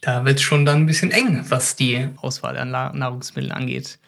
da 0.00 0.24
wird 0.24 0.36
es 0.36 0.42
schon 0.42 0.64
dann 0.64 0.78
ein 0.78 0.86
bisschen 0.86 1.10
eng, 1.10 1.44
was 1.48 1.76
die 1.76 2.08
Auswahl 2.16 2.56
an 2.56 2.70
Nahrungsmitteln 2.70 3.52
angeht. 3.52 3.98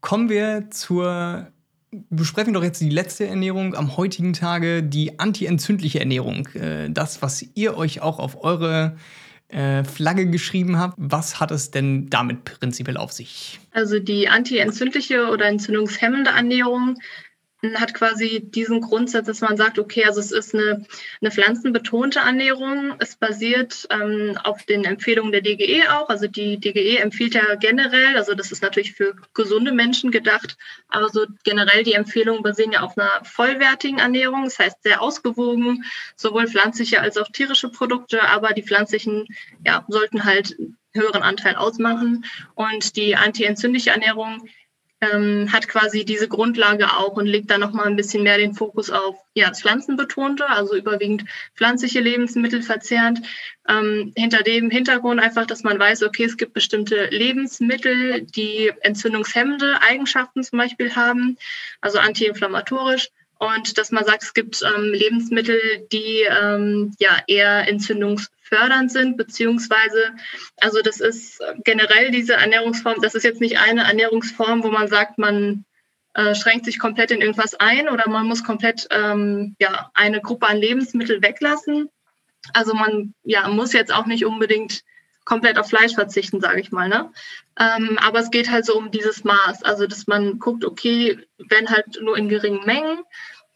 Kommen 0.00 0.28
wir 0.28 0.70
zur 0.70 1.48
besprechen 2.10 2.52
doch 2.52 2.64
jetzt 2.64 2.80
die 2.80 2.90
letzte 2.90 3.26
Ernährung 3.26 3.74
am 3.76 3.96
heutigen 3.96 4.32
Tage, 4.32 4.82
die 4.82 5.20
antientzündliche 5.20 6.00
Ernährung. 6.00 6.48
Äh, 6.48 6.90
das, 6.90 7.22
was 7.22 7.44
ihr 7.54 7.76
euch 7.76 8.00
auch 8.00 8.18
auf 8.18 8.42
eure 8.42 8.96
äh, 9.48 9.84
Flagge 9.84 10.26
geschrieben 10.26 10.78
habt. 10.78 10.94
Was 10.96 11.40
hat 11.40 11.50
es 11.50 11.70
denn 11.70 12.08
damit 12.10 12.44
prinzipiell 12.44 12.96
auf 12.96 13.12
sich? 13.12 13.60
Also 13.72 13.98
die 13.98 14.28
antientzündliche 14.28 15.28
oder 15.28 15.46
entzündungshemmende 15.46 16.30
Ernährung 16.30 16.96
hat 17.74 17.94
quasi 17.94 18.40
diesen 18.40 18.80
Grundsatz, 18.80 19.26
dass 19.26 19.40
man 19.40 19.56
sagt, 19.56 19.78
okay, 19.78 20.04
also 20.04 20.20
es 20.20 20.32
ist 20.32 20.54
eine, 20.54 20.84
eine 21.20 21.30
pflanzenbetonte 21.30 22.20
Ernährung. 22.20 22.94
Es 22.98 23.16
basiert 23.16 23.86
ähm, 23.90 24.38
auf 24.42 24.64
den 24.64 24.84
Empfehlungen 24.84 25.32
der 25.32 25.40
DGE 25.40 25.88
auch. 25.90 26.08
Also 26.08 26.26
die 26.26 26.58
DGE 26.58 26.98
empfiehlt 26.98 27.34
ja 27.34 27.54
generell, 27.54 28.16
also 28.16 28.34
das 28.34 28.52
ist 28.52 28.62
natürlich 28.62 28.92
für 28.92 29.14
gesunde 29.32 29.72
Menschen 29.72 30.10
gedacht, 30.10 30.56
aber 30.88 31.08
so 31.08 31.26
generell 31.44 31.82
die 31.84 31.94
Empfehlungen 31.94 32.42
basieren 32.42 32.72
ja 32.72 32.82
auf 32.82 32.98
einer 32.98 33.10
vollwertigen 33.24 33.98
Ernährung. 33.98 34.44
Das 34.44 34.58
heißt 34.58 34.82
sehr 34.82 35.00
ausgewogen, 35.00 35.84
sowohl 36.16 36.46
pflanzliche 36.46 37.00
als 37.00 37.16
auch 37.16 37.28
tierische 37.28 37.68
Produkte, 37.68 38.22
aber 38.22 38.52
die 38.52 38.62
pflanzlichen 38.62 39.26
ja, 39.64 39.84
sollten 39.88 40.24
halt 40.24 40.56
höheren 40.94 41.22
Anteil 41.22 41.56
ausmachen. 41.56 42.24
Und 42.54 42.96
die 42.96 43.16
antientzündliche 43.16 43.90
Ernährung 43.90 44.48
ähm, 45.12 45.52
hat 45.52 45.68
quasi 45.68 46.04
diese 46.04 46.28
Grundlage 46.28 46.86
auch 46.96 47.14
und 47.14 47.26
legt 47.26 47.50
da 47.50 47.58
nochmal 47.58 47.86
ein 47.86 47.96
bisschen 47.96 48.22
mehr 48.22 48.38
den 48.38 48.54
Fokus 48.54 48.90
auf 48.90 49.16
ja, 49.34 49.52
Pflanzenbetonte, 49.52 50.48
also 50.48 50.74
überwiegend 50.74 51.24
pflanzliche 51.54 52.00
Lebensmittel 52.00 52.62
verzehrend. 52.62 53.22
Ähm, 53.68 54.12
hinter 54.16 54.42
dem 54.42 54.70
Hintergrund 54.70 55.20
einfach, 55.20 55.46
dass 55.46 55.62
man 55.62 55.78
weiß, 55.78 56.02
okay, 56.02 56.24
es 56.24 56.36
gibt 56.36 56.52
bestimmte 56.52 57.06
Lebensmittel, 57.06 58.22
die 58.22 58.72
entzündungshemmende 58.80 59.80
Eigenschaften 59.82 60.42
zum 60.42 60.58
Beispiel 60.58 60.94
haben, 60.94 61.36
also 61.80 61.98
antiinflammatorisch 61.98 63.10
und 63.38 63.78
dass 63.78 63.90
man 63.90 64.04
sagt, 64.04 64.22
es 64.22 64.34
gibt 64.34 64.62
ähm, 64.62 64.92
Lebensmittel, 64.92 65.58
die 65.92 66.24
ähm, 66.28 66.94
ja 66.98 67.18
eher 67.26 67.68
entzündungsfördernd 68.54 68.92
sind, 68.92 69.16
beziehungsweise, 69.16 70.14
also 70.60 70.80
das 70.82 71.00
ist 71.00 71.40
generell 71.64 72.10
diese 72.10 72.34
Ernährungsform, 72.34 73.00
das 73.02 73.14
ist 73.14 73.24
jetzt 73.24 73.40
nicht 73.40 73.58
eine 73.58 73.82
Ernährungsform, 73.82 74.62
wo 74.62 74.70
man 74.70 74.88
sagt, 74.88 75.18
man 75.18 75.64
äh, 76.14 76.34
schränkt 76.34 76.64
sich 76.64 76.78
komplett 76.78 77.10
in 77.10 77.20
irgendwas 77.20 77.54
ein 77.54 77.88
oder 77.88 78.08
man 78.08 78.26
muss 78.26 78.44
komplett 78.44 78.86
ähm, 78.90 79.56
ja, 79.58 79.90
eine 79.94 80.20
Gruppe 80.20 80.46
an 80.46 80.58
Lebensmitteln 80.58 81.22
weglassen. 81.22 81.88
Also 82.52 82.74
man 82.74 83.14
ja, 83.24 83.48
muss 83.48 83.72
jetzt 83.72 83.92
auch 83.92 84.06
nicht 84.06 84.24
unbedingt 84.24 84.82
komplett 85.24 85.58
auf 85.58 85.68
Fleisch 85.68 85.94
verzichten, 85.94 86.40
sage 86.40 86.60
ich 86.60 86.70
mal. 86.70 86.88
Ne? 86.88 87.10
Ähm, 87.58 87.98
aber 88.02 88.20
es 88.20 88.30
geht 88.30 88.50
halt 88.50 88.66
so 88.66 88.76
um 88.76 88.90
dieses 88.90 89.24
Maß, 89.24 89.62
also 89.62 89.86
dass 89.86 90.06
man 90.06 90.38
guckt, 90.38 90.64
okay, 90.64 91.18
wenn 91.38 91.70
halt 91.70 91.98
nur 92.02 92.18
in 92.18 92.28
geringen 92.28 92.64
Mengen, 92.66 92.98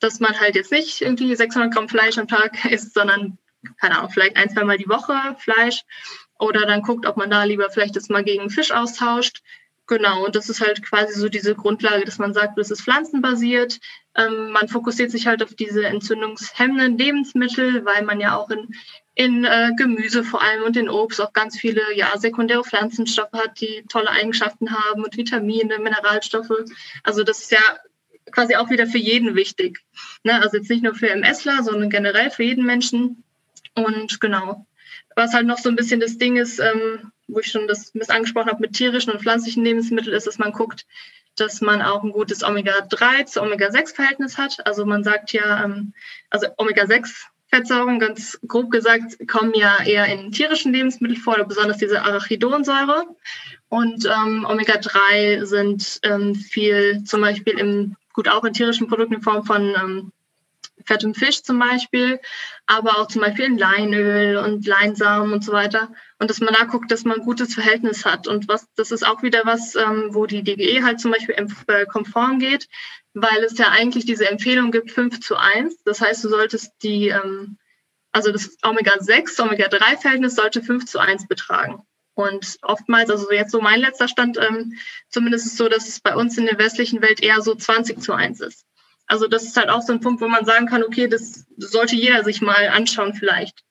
dass 0.01 0.19
man 0.19 0.41
halt 0.41 0.55
jetzt 0.55 0.73
nicht 0.73 1.03
irgendwie 1.03 1.35
600 1.35 1.73
Gramm 1.75 1.89
Fleisch 1.89 2.17
am 2.19 2.29
Tag 2.29 2.65
isst, 2.71 2.95
sondern, 2.95 3.39
keine 3.81 3.99
Ahnung, 3.99 4.11
vielleicht 4.11 4.37
ein, 4.37 4.51
zweimal 4.51 4.79
die 4.79 4.88
Woche 4.88 5.14
Fleisch. 5.38 5.83
Oder 6.38 6.66
dann 6.66 6.83
guckt, 6.83 7.07
ob 7.07 7.16
man 7.16 7.31
da 7.31 7.44
lieber 7.44 7.71
vielleicht 7.71 7.97
das 7.97 8.09
mal 8.09 8.25
gegen 8.25 8.51
Fisch 8.51 8.71
austauscht. 8.71 9.42
Genau, 9.88 10.27
und 10.27 10.37
das 10.37 10.51
ist 10.51 10.61
halt 10.61 10.85
quasi 10.85 11.18
so 11.18 11.31
diese 11.31 11.55
Grundlage, 11.55 12.05
dass 12.05 12.18
man 12.18 12.35
sagt, 12.35 12.59
das 12.59 12.71
ist 12.71 12.83
pflanzenbasiert. 12.83 13.81
Ähm, 14.14 14.51
man 14.51 14.68
fokussiert 14.68 15.11
sich 15.11 15.27
halt 15.27 15.42
auf 15.42 15.55
diese 15.55 15.87
entzündungshemmenden 15.87 16.99
Lebensmittel, 16.99 17.87
weil 17.87 18.03
man 18.05 18.21
ja 18.21 18.37
auch 18.37 18.51
in, 18.51 18.68
in 19.14 19.44
äh, 19.44 19.71
Gemüse 19.79 20.25
vor 20.25 20.42
allem 20.42 20.64
und 20.64 20.77
in 20.77 20.90
Obst 20.90 21.23
auch 21.23 21.33
ganz 21.33 21.59
viele 21.59 21.81
ja, 21.94 22.12
sekundäre 22.18 22.64
Pflanzenstoffe 22.64 23.33
hat, 23.33 23.62
die 23.62 23.83
tolle 23.88 24.11
Eigenschaften 24.11 24.71
haben 24.73 25.05
und 25.05 25.16
Vitamine, 25.16 25.79
Mineralstoffe. 25.79 26.53
Also 27.03 27.25
das 27.25 27.40
ist 27.40 27.53
ja 27.53 27.79
quasi 28.31 28.57
auch 28.57 28.68
wieder 28.68 28.87
für 28.87 28.99
jeden 28.99 29.37
wichtig. 29.37 29.81
Ne? 30.23 30.40
Also 30.42 30.59
jetzt 30.59 30.68
nicht 30.68 30.83
nur 30.83 30.94
für 30.94 31.09
MSler, 31.09 31.62
sondern 31.62 31.88
generell 31.88 32.31
für 32.31 32.42
jeden 32.42 32.66
Menschen. 32.66 33.25
Und 33.85 34.21
genau, 34.21 34.67
was 35.17 35.35
halt 35.35 35.47
noch 35.47 35.59
so 35.59 35.69
ein 35.69 35.77
bisschen 35.77 36.01
das 36.01 36.19
Ding 36.19 36.37
ist, 36.37 36.59
ähm, 36.59 37.12
wo 37.27 37.41
ich 37.41 37.51
schon 37.51 37.69
das 37.69 37.95
Miss 37.95 38.11
angesprochen 38.11 38.51
habe 38.51 38.61
mit 38.61 38.73
tierischen 38.73 39.12
und 39.12 39.21
pflanzlichen 39.21 39.64
Lebensmitteln, 39.64 40.17
ist, 40.17 40.27
dass 40.27 40.38
man 40.38 40.53
guckt, 40.53 40.87
dass 41.37 41.61
man 41.61 41.83
auch 41.83 42.03
ein 42.03 42.12
gutes 42.12 42.43
Omega-3 42.43 43.27
zu 43.27 43.43
Omega-6-Verhältnis 43.43 44.38
hat. 44.38 44.67
Also 44.67 44.87
man 44.87 45.05
sagt 45.05 45.33
ja, 45.33 45.64
ähm, 45.64 45.93
also 46.31 46.49
Omega-6-Fettsäuren, 46.57 47.99
ganz 47.99 48.38
grob 48.47 48.71
gesagt, 48.71 49.17
kommen 49.29 49.55
ja 49.55 49.83
eher 49.85 50.07
in 50.07 50.33
tierischen 50.33 50.73
Lebensmitteln 50.73 51.21
vor, 51.21 51.37
besonders 51.45 51.79
diese 51.79 52.03
Arachidonsäure. 52.03 53.07
Und 53.69 54.07
ähm, 54.07 54.47
Omega-3 54.49 55.45
sind 55.45 56.01
ähm, 56.03 56.35
viel 56.35 57.05
zum 57.05 57.21
Beispiel 57.21 57.59
im, 57.59 57.97
gut 58.14 58.29
auch 58.29 58.45
in 58.45 58.53
tierischen 58.53 58.88
Produkten 58.88 59.14
in 59.14 59.23
Form 59.23 59.45
von 59.45 60.12
ähm, 60.88 60.94
fettem 60.94 61.14
Fisch 61.14 61.42
zum 61.42 61.59
Beispiel, 61.59 62.20
aber 62.66 62.98
auch 62.98 63.09
zum 63.09 63.22
Beispiel 63.22 63.46
in 63.46 63.59
Leinöl 63.59 64.37
und 64.38 64.66
Leinsamen 64.66 65.33
und 65.33 65.44
so 65.44 65.53
weiter. 65.53 65.92
Und 66.18 66.31
dass 66.31 66.40
man 66.40 66.55
da 66.55 66.64
guckt, 66.64 66.90
dass 66.90 67.05
man 67.05 67.20
ein 67.20 67.24
gutes 67.24 67.55
Verhältnis 67.55 68.05
hat. 68.05 68.27
Und 68.27 68.48
was, 68.48 68.66
das 68.77 68.90
ist 68.90 69.07
auch 69.07 69.22
wieder 69.22 69.42
was, 69.44 69.74
ähm, 69.74 70.09
wo 70.12 70.27
die 70.27 70.42
DGE 70.42 70.83
halt 70.83 71.01
zum 71.01 71.12
Beispiel 71.12 71.35
äh, 71.68 71.87
konform 71.87 72.38
geht, 72.38 72.68
weil 73.14 73.42
es 73.44 73.59
ja 73.59 73.70
eigentlich 73.70 74.07
diese 74.07 74.29
Empfehlung 74.29 74.70
gibt 74.70 74.90
5 74.90 75.20
zu 75.20 75.37
1. 75.37 75.83
Das 75.85 76.01
heißt, 76.01 76.24
du 76.24 76.29
solltest 76.29 76.72
die, 76.83 77.09
ähm, 77.09 77.59
also 78.12 78.33
das 78.33 78.57
Omega-6, 78.62 79.40
Omega-3-Verhältnis 79.40 80.35
sollte 80.35 80.62
5 80.62 80.87
zu 80.87 80.98
1 80.98 81.29
betragen. 81.29 81.83
Und 82.14 82.59
oftmals, 82.62 83.11
also 83.11 83.31
jetzt 83.31 83.53
so 83.53 83.61
mein 83.61 83.79
letzter 83.79 84.09
Stand, 84.09 84.38
ähm, 84.38 84.72
zumindest 85.09 85.46
ist 85.46 85.53
es 85.53 85.59
so, 85.59 85.68
dass 85.68 85.87
es 85.87 86.01
bei 86.01 86.16
uns 86.16 86.37
in 86.37 86.46
der 86.46 86.59
westlichen 86.59 87.01
Welt 87.01 87.22
eher 87.22 87.40
so 87.42 87.55
20 87.55 88.01
zu 88.01 88.12
1 88.12 88.40
ist. 88.40 88.64
Also 89.09 89.27
das 89.27 89.44
ist 89.44 89.57
halt 89.57 89.71
auch 89.71 89.83
so 89.83 89.92
ein 89.92 90.01
Punkt, 90.01 90.21
wo 90.21 90.29
man 90.29 90.44
sagen 90.44 90.66
kann, 90.66 90.83
okay, 90.83 91.09
das 91.09 91.47
sollte 91.57 91.97
jeder 91.97 92.23
sich 92.25 92.40
mal 92.40 92.68
anschauen 92.68 93.14
vielleicht. 93.14 93.64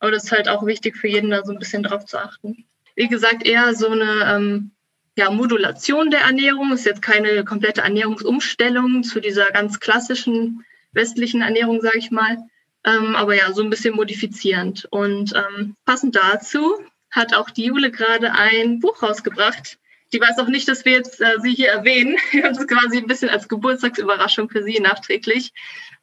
Aber 0.00 0.10
das 0.10 0.24
ist 0.24 0.32
halt 0.32 0.48
auch 0.48 0.64
wichtig 0.64 0.96
für 0.96 1.08
jeden, 1.08 1.30
da 1.30 1.44
so 1.44 1.52
ein 1.52 1.58
bisschen 1.58 1.82
drauf 1.82 2.06
zu 2.06 2.18
achten. 2.18 2.64
Wie 2.94 3.08
gesagt, 3.08 3.46
eher 3.46 3.74
so 3.74 3.88
eine 3.88 4.34
ähm, 4.34 4.70
ja, 5.16 5.30
Modulation 5.30 6.10
der 6.10 6.20
Ernährung. 6.20 6.72
Ist 6.72 6.86
jetzt 6.86 7.02
keine 7.02 7.44
komplette 7.44 7.82
Ernährungsumstellung 7.82 9.02
zu 9.02 9.20
dieser 9.20 9.46
ganz 9.50 9.78
klassischen 9.80 10.64
westlichen 10.92 11.42
Ernährung, 11.42 11.80
sage 11.80 11.98
ich 11.98 12.10
mal. 12.10 12.38
Ähm, 12.84 13.14
aber 13.16 13.34
ja, 13.36 13.52
so 13.52 13.62
ein 13.62 13.70
bisschen 13.70 13.94
modifizierend. 13.94 14.86
Und 14.90 15.34
ähm, 15.34 15.76
passend 15.84 16.16
dazu 16.16 16.78
hat 17.10 17.34
auch 17.34 17.50
die 17.50 17.64
Jule 17.64 17.90
gerade 17.90 18.32
ein 18.32 18.80
Buch 18.80 19.02
rausgebracht, 19.02 19.78
die 20.12 20.20
weiß 20.20 20.38
auch 20.38 20.48
nicht, 20.48 20.68
dass 20.68 20.84
wir 20.84 20.92
jetzt 20.92 21.20
äh, 21.20 21.38
sie 21.42 21.54
hier 21.54 21.68
erwähnen. 21.68 22.16
Wir 22.30 22.44
haben 22.44 22.54
das 22.54 22.66
quasi 22.66 22.98
ein 22.98 23.06
bisschen 23.06 23.28
als 23.28 23.48
Geburtstagsüberraschung 23.48 24.48
für 24.48 24.62
sie 24.62 24.80
nachträglich. 24.80 25.52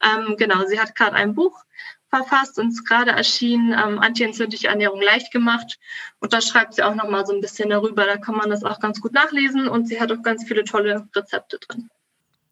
Ähm, 0.03 0.35
genau, 0.37 0.65
sie 0.67 0.79
hat 0.79 0.95
gerade 0.95 1.15
ein 1.15 1.33
Buch 1.33 1.63
verfasst 2.09 2.59
und 2.59 2.69
ist 2.69 2.85
gerade 2.85 3.11
erschienen, 3.11 3.73
ähm, 3.73 3.99
Antientzündliche 3.99 4.67
Ernährung 4.67 5.01
leicht 5.01 5.31
gemacht. 5.31 5.77
Und 6.19 6.33
da 6.33 6.41
schreibt 6.41 6.75
sie 6.75 6.83
auch 6.83 6.95
nochmal 6.95 7.25
so 7.25 7.33
ein 7.33 7.41
bisschen 7.41 7.69
darüber. 7.69 8.05
Da 8.05 8.17
kann 8.17 8.35
man 8.35 8.49
das 8.49 8.63
auch 8.63 8.79
ganz 8.79 9.01
gut 9.01 9.13
nachlesen 9.13 9.67
und 9.67 9.87
sie 9.87 9.99
hat 9.99 10.11
auch 10.11 10.21
ganz 10.21 10.45
viele 10.45 10.63
tolle 10.63 11.07
Rezepte 11.15 11.59
drin. 11.59 11.89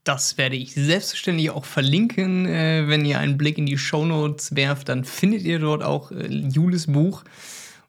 Das 0.03 0.37
werde 0.37 0.57
ich 0.57 0.73
selbstverständlich 0.73 1.49
auch 1.49 1.65
verlinken. 1.65 2.45
Äh, 2.45 2.87
wenn 2.87 3.05
ihr 3.05 3.19
einen 3.19 3.37
Blick 3.37 3.57
in 3.57 3.65
die 3.65 3.77
Shownotes 3.77 4.55
werft, 4.55 4.89
dann 4.89 5.05
findet 5.05 5.43
ihr 5.43 5.59
dort 5.59 5.81
auch 5.81 6.11
äh, 6.11 6.27
Jules 6.27 6.87
Buch 6.87 7.23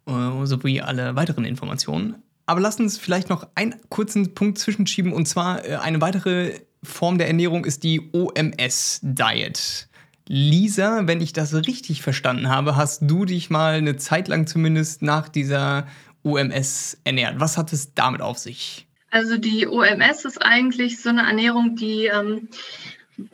äh, 0.07 0.46
sowie 0.46 0.81
alle 0.81 1.16
weiteren 1.16 1.44
Informationen. 1.44 2.22
Aber 2.46 2.61
lasst 2.61 2.80
uns 2.80 2.98
vielleicht 2.98 3.30
noch 3.30 3.46
einen 3.54 3.74
kurzen 3.88 4.35
Punkt 4.35 4.59
zwischenschieben. 4.59 5.12
Und 5.12 5.26
zwar 5.26 5.64
äh, 5.64 5.76
eine 5.76 6.00
weitere 6.00 6.61
Form 6.83 7.18
der 7.18 7.26
Ernährung 7.26 7.64
ist 7.64 7.83
die 7.83 8.11
OMS-Diet. 8.12 9.88
Lisa, 10.26 11.07
wenn 11.07 11.20
ich 11.20 11.33
das 11.33 11.54
richtig 11.54 12.02
verstanden 12.02 12.48
habe, 12.48 12.76
hast 12.76 13.02
du 13.02 13.24
dich 13.24 13.50
mal 13.50 13.74
eine 13.74 13.96
Zeit 13.96 14.28
lang 14.28 14.46
zumindest 14.46 15.02
nach 15.02 15.28
dieser 15.28 15.87
OMS 16.22 16.98
ernährt. 17.04 17.40
Was 17.40 17.59
hat 17.59 17.72
es 17.72 17.94
damit 17.94 18.22
auf 18.22 18.38
sich? 18.38 18.87
Also 19.11 19.37
die 19.37 19.66
OMS 19.68 20.24
ist 20.24 20.42
eigentlich 20.42 21.00
so 21.00 21.11
eine 21.11 21.22
Ernährung, 21.22 21.76
die 21.76 22.07
ähm, 22.07 22.48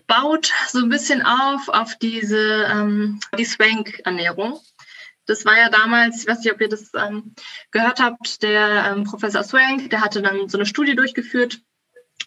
baut 0.07 0.53
so 0.69 0.81
ein 0.81 0.89
bisschen 0.89 1.23
auf 1.23 1.69
auf 1.69 1.97
diese 1.97 2.67
ähm, 2.71 3.21
die 3.39 3.45
Swank-Ernährung. 3.45 4.59
Das 5.31 5.45
war 5.45 5.57
ja 5.57 5.69
damals, 5.71 6.23
ich 6.23 6.29
weiß 6.29 6.41
nicht, 6.41 6.53
ob 6.53 6.61
ihr 6.61 6.69
das 6.69 6.91
ähm, 6.95 7.35
gehört 7.71 8.01
habt, 8.01 8.43
der 8.43 8.93
ähm, 8.93 9.05
Professor 9.05 9.45
Swank, 9.45 9.89
der 9.91 10.01
hatte 10.01 10.23
dann 10.23 10.49
so 10.49 10.59
eine 10.59 10.67
Studie 10.67 10.97
durchgeführt. 10.97 11.61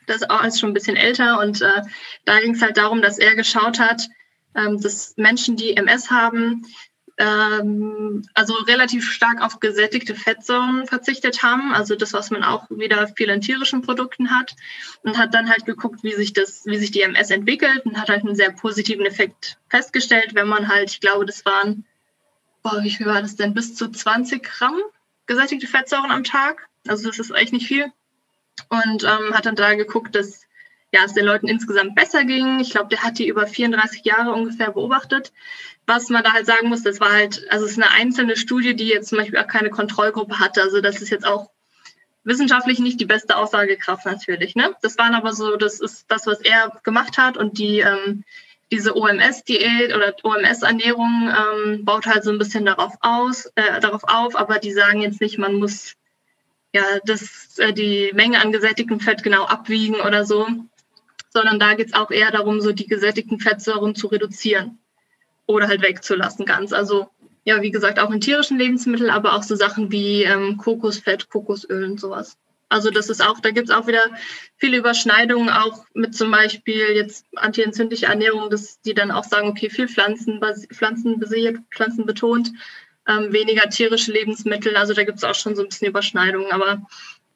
Das 0.07 0.17
ist 0.17 0.29
auch 0.29 0.41
schon 0.55 0.69
ein 0.69 0.73
bisschen 0.73 0.95
älter 0.95 1.39
und 1.39 1.61
äh, 1.61 1.81
da 2.23 2.39
ging 2.39 2.55
es 2.55 2.61
halt 2.61 2.77
darum, 2.77 3.01
dass 3.01 3.19
er 3.19 3.35
geschaut 3.35 3.77
hat, 3.79 4.07
ähm, 4.55 4.79
dass 4.79 5.15
Menschen, 5.17 5.57
die 5.57 5.75
MS 5.75 6.11
haben, 6.11 6.65
ähm, 7.17 8.23
also 8.33 8.53
relativ 8.53 9.11
stark 9.11 9.41
auf 9.41 9.59
gesättigte 9.59 10.15
Fettsäuren 10.15 10.87
verzichtet 10.87 11.43
haben, 11.43 11.73
also 11.73 11.95
das, 11.95 12.13
was 12.13 12.31
man 12.31 12.43
auch 12.43 12.69
wieder 12.69 13.09
viel 13.09 13.29
in 13.29 13.41
tierischen 13.41 13.81
Produkten 13.81 14.31
hat, 14.31 14.55
und 15.03 15.17
hat 15.17 15.33
dann 15.33 15.49
halt 15.49 15.65
geguckt, 15.65 16.03
wie 16.03 16.13
sich 16.13 16.31
das, 16.31 16.65
wie 16.65 16.77
sich 16.77 16.91
die 16.91 17.01
MS 17.01 17.31
entwickelt 17.31 17.85
und 17.85 17.99
hat 17.99 18.07
halt 18.07 18.23
einen 18.23 18.35
sehr 18.35 18.51
positiven 18.51 19.05
Effekt 19.05 19.57
festgestellt, 19.69 20.35
wenn 20.35 20.47
man 20.47 20.69
halt, 20.69 20.91
ich 20.91 21.01
glaube, 21.01 21.25
das 21.25 21.45
waren 21.45 21.85
boah, 22.63 22.81
wie 22.81 22.91
viel 22.91 23.05
war 23.05 23.21
das 23.21 23.35
denn? 23.35 23.53
Bis 23.53 23.75
zu 23.75 23.89
20 23.89 24.41
Gramm 24.41 24.79
gesättigte 25.25 25.67
Fettsäuren 25.67 26.11
am 26.11 26.23
Tag. 26.23 26.67
Also 26.87 27.07
das 27.07 27.19
ist 27.19 27.31
echt 27.31 27.53
nicht 27.53 27.67
viel. 27.67 27.91
Und 28.69 29.03
ähm, 29.03 29.33
hat 29.33 29.45
dann 29.45 29.55
da 29.55 29.73
geguckt, 29.75 30.15
dass 30.15 30.41
ja, 30.91 31.03
es 31.05 31.13
den 31.13 31.25
Leuten 31.25 31.47
insgesamt 31.47 31.95
besser 31.95 32.23
ging. 32.23 32.59
Ich 32.59 32.69
glaube, 32.69 32.89
der 32.89 33.03
hat 33.03 33.17
die 33.17 33.27
über 33.27 33.47
34 33.47 34.05
Jahre 34.05 34.31
ungefähr 34.31 34.71
beobachtet. 34.71 35.33
Was 35.87 36.09
man 36.09 36.23
da 36.23 36.33
halt 36.33 36.45
sagen 36.45 36.69
muss, 36.69 36.83
das 36.83 36.99
war 36.99 37.11
halt, 37.11 37.45
also 37.49 37.65
es 37.65 37.71
ist 37.71 37.81
eine 37.81 37.91
einzelne 37.91 38.37
Studie, 38.37 38.75
die 38.75 38.87
jetzt 38.87 39.09
zum 39.09 39.17
Beispiel 39.17 39.39
auch 39.39 39.47
keine 39.47 39.71
Kontrollgruppe 39.71 40.39
hatte. 40.39 40.61
Also 40.61 40.81
das 40.81 41.01
ist 41.01 41.09
jetzt 41.09 41.25
auch 41.25 41.49
wissenschaftlich 42.23 42.79
nicht 42.79 42.99
die 43.01 43.05
beste 43.05 43.37
Aussagekraft 43.37 44.05
natürlich. 44.05 44.55
Ne? 44.55 44.75
Das 44.81 44.97
waren 44.97 45.15
aber 45.15 45.33
so, 45.33 45.57
das 45.57 45.79
ist 45.79 46.05
das, 46.09 46.27
was 46.27 46.39
er 46.41 46.79
gemacht 46.83 47.17
hat 47.17 47.37
und 47.37 47.57
die 47.57 47.79
ähm, 47.79 48.23
diese 48.73 48.97
OMS-Diät 48.97 49.95
oder 49.95 50.15
OMS-Ernährung 50.23 51.29
ähm, 51.29 51.85
baut 51.85 52.07
halt 52.07 52.23
so 52.23 52.31
ein 52.31 52.39
bisschen 52.39 52.65
darauf 52.65 52.95
aus, 53.01 53.45
äh, 53.53 53.79
darauf 53.79 54.03
auf, 54.03 54.35
aber 54.35 54.57
die 54.57 54.71
sagen 54.71 55.01
jetzt 55.01 55.21
nicht, 55.21 55.37
man 55.37 55.59
muss 55.59 55.93
ja 56.73 56.81
das, 57.05 57.59
äh, 57.59 57.71
die 57.71 58.11
Menge 58.15 58.41
an 58.41 58.51
gesättigtem 58.51 58.99
Fett 58.99 59.21
genau 59.21 59.45
abwiegen 59.45 60.01
oder 60.01 60.25
so, 60.25 60.47
sondern 61.29 61.59
da 61.59 61.75
geht 61.75 61.89
es 61.89 61.93
auch 61.93 62.09
eher 62.09 62.31
darum, 62.31 62.61
so 62.61 62.71
die 62.71 62.87
gesättigten 62.87 63.39
Fettsäuren 63.39 63.93
zu 63.93 64.07
reduzieren 64.07 64.79
oder 65.45 65.67
halt 65.67 65.83
wegzulassen 65.83 66.47
ganz. 66.47 66.73
Also 66.73 67.09
ja, 67.43 67.61
wie 67.61 67.71
gesagt, 67.71 67.99
auch 67.99 68.09
in 68.09 68.21
tierischen 68.21 68.57
Lebensmitteln, 68.57 69.11
aber 69.11 69.35
auch 69.35 69.43
so 69.43 69.55
Sachen 69.55 69.91
wie 69.91 70.23
ähm, 70.23 70.57
Kokosfett, 70.57 71.29
Kokosöl 71.29 71.83
und 71.83 71.99
sowas. 71.99 72.37
Also 72.73 72.89
das 72.89 73.07
ist 73.11 73.23
auch, 73.23 73.39
da 73.39 73.51
gibt 73.51 73.69
es 73.69 73.75
auch 73.75 73.85
wieder 73.85 74.01
viele 74.57 74.77
Überschneidungen, 74.77 75.51
auch 75.51 75.85
mit 75.93 76.15
zum 76.15 76.31
Beispiel 76.31 76.95
jetzt 76.95 77.27
antientzündliche 77.35 78.07
Ernährung, 78.07 78.49
dass 78.49 78.81
die 78.81 78.95
dann 78.95 79.11
auch 79.11 79.25
sagen, 79.25 79.47
okay, 79.47 79.69
viel 79.69 79.87
Pflanzen, 79.87 80.41
pflanzenbasiert, 80.71 81.59
pflanzenbetont, 81.69 82.51
ähm, 83.07 83.31
weniger 83.31 83.69
tierische 83.69 84.11
Lebensmittel. 84.11 84.75
Also 84.75 84.95
da 84.95 85.03
gibt 85.03 85.19
es 85.19 85.23
auch 85.23 85.35
schon 85.35 85.55
so 85.55 85.61
ein 85.61 85.69
bisschen 85.69 85.89
Überschneidungen. 85.89 86.51
Aber 86.51 86.81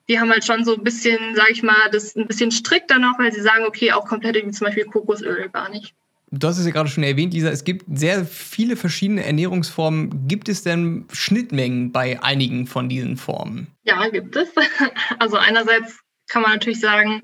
die 0.09 0.19
haben 0.19 0.31
halt 0.31 0.43
schon 0.43 0.65
so 0.65 0.73
ein 0.73 0.83
bisschen, 0.83 1.35
sage 1.35 1.51
ich 1.51 1.61
mal, 1.61 1.91
das 1.91 2.15
ein 2.15 2.25
bisschen 2.25 2.49
strikter 2.49 2.97
noch, 2.97 3.19
weil 3.19 3.31
sie 3.31 3.41
sagen, 3.41 3.65
okay, 3.67 3.91
auch 3.91 4.07
komplett 4.07 4.43
wie 4.43 4.49
zum 4.49 4.65
Beispiel 4.65 4.85
Kokosöl 4.85 5.49
gar 5.49 5.69
nicht. 5.69 5.93
Du 6.29 6.47
hast 6.47 6.57
es 6.57 6.65
ja 6.65 6.71
gerade 6.71 6.89
schon 6.89 7.03
erwähnt, 7.03 7.33
Lisa, 7.33 7.49
es 7.49 7.63
gibt 7.63 7.85
sehr 7.97 8.25
viele 8.25 8.75
verschiedene 8.75 9.23
Ernährungsformen. 9.23 10.27
Gibt 10.27 10.49
es 10.49 10.61
denn 10.61 11.05
Schnittmengen 11.13 11.91
bei 11.93 12.21
einigen 12.21 12.67
von 12.67 12.89
diesen 12.89 13.15
Formen? 13.15 13.67
Ja, 13.83 14.07
gibt 14.09 14.35
es. 14.35 14.49
Also 15.19 15.37
einerseits 15.37 15.99
kann 16.27 16.41
man 16.41 16.51
natürlich 16.51 16.81
sagen, 16.81 17.21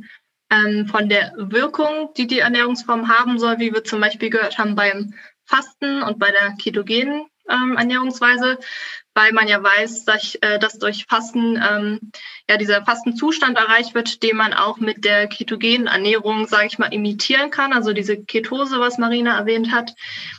ähm, 0.50 0.88
von 0.88 1.10
der 1.10 1.34
Wirkung, 1.38 2.14
die 2.16 2.28
die 2.28 2.40
Ernährungsform 2.40 3.10
haben 3.10 3.40
soll, 3.40 3.60
wie 3.60 3.74
wir 3.74 3.84
zum 3.84 4.00
Beispiel 4.00 4.30
gehört 4.30 4.58
haben 4.58 4.76
beim 4.76 5.14
Fasten 5.46 6.02
und 6.04 6.20
bei 6.20 6.32
der 6.32 6.56
ketogenen 6.56 7.26
ähm, 7.50 7.76
Ernährungsweise, 7.78 8.58
weil 9.14 9.32
man 9.32 9.48
ja 9.48 9.62
weiß, 9.62 10.06
dass, 10.06 10.36
äh, 10.36 10.60
dass 10.60 10.80
durch 10.80 11.06
Fasten 11.08 11.56
ähm, 11.56 12.12
ja 12.50 12.58
dieser 12.58 12.84
Fastenzustand 12.84 13.58
erreicht 13.58 13.96
wird, 13.96 14.24
den 14.24 14.38
man 14.38 14.54
auch 14.54 14.78
mit 14.78 15.06
der 15.06 15.28
ketogenen 15.28 15.88
Ernährung, 15.88 16.48
sage 16.48 16.68
ich 16.68 16.80
mal, 16.80 16.94
imitieren 16.94 17.52
kann. 17.52 17.74
Also 17.74 17.94
diese 17.94 18.18
Ketose, 18.18 18.80
was 18.80 18.98
Marina 18.98 19.38
erwähnt 19.38 19.72
hat, 19.72 19.94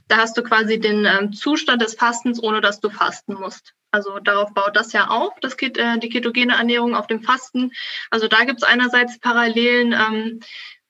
da 0.09 0.19
hast 0.19 0.37
du 0.37 0.43
quasi 0.43 0.79
den 0.81 1.05
ähm, 1.05 1.33
Zustand 1.33 1.83
des 1.83 1.95
Fastens, 1.95 2.43
ohne 2.43 2.61
dass 2.61 2.81
du 2.81 2.91
fasten 2.91 3.35
musst. 3.35 3.75
Also 3.95 4.19
darauf 4.19 4.53
baut 4.55 4.75
das 4.75 4.93
ja 4.93 5.07
auf, 5.07 5.39
das 5.41 5.57
geht, 5.57 5.79
äh, 5.79 5.99
die 5.99 6.09
ketogene 6.09 6.55
Ernährung 6.55 6.97
auf 6.97 7.07
dem 7.07 7.23
Fasten. 7.23 7.71
Also 8.11 8.27
da 8.27 8.45
gibt 8.45 8.61
es 8.61 8.69
einerseits 8.69 9.21
Parallelen. 9.21 9.93
Ähm, 9.93 10.41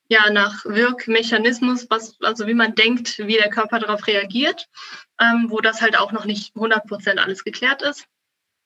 ja, 0.09 0.31
nach 0.31 0.65
Wirkmechanismus, 0.65 1.87
was, 1.91 2.17
also 2.21 2.47
wie 2.47 2.55
man 2.55 2.75
denkt, 2.75 3.19
wie 3.19 3.35
der 3.37 3.51
Körper 3.51 3.79
darauf 3.79 4.07
reagiert, 4.07 4.69
ähm, 5.21 5.47
wo 5.49 5.61
das 5.61 5.81
halt 5.81 5.97
auch 5.99 6.13
noch 6.13 6.25
nicht 6.25 6.55
100 6.55 6.87
Prozent 6.87 7.19
alles 7.19 7.45
geklärt 7.45 7.83
ist. 7.83 8.07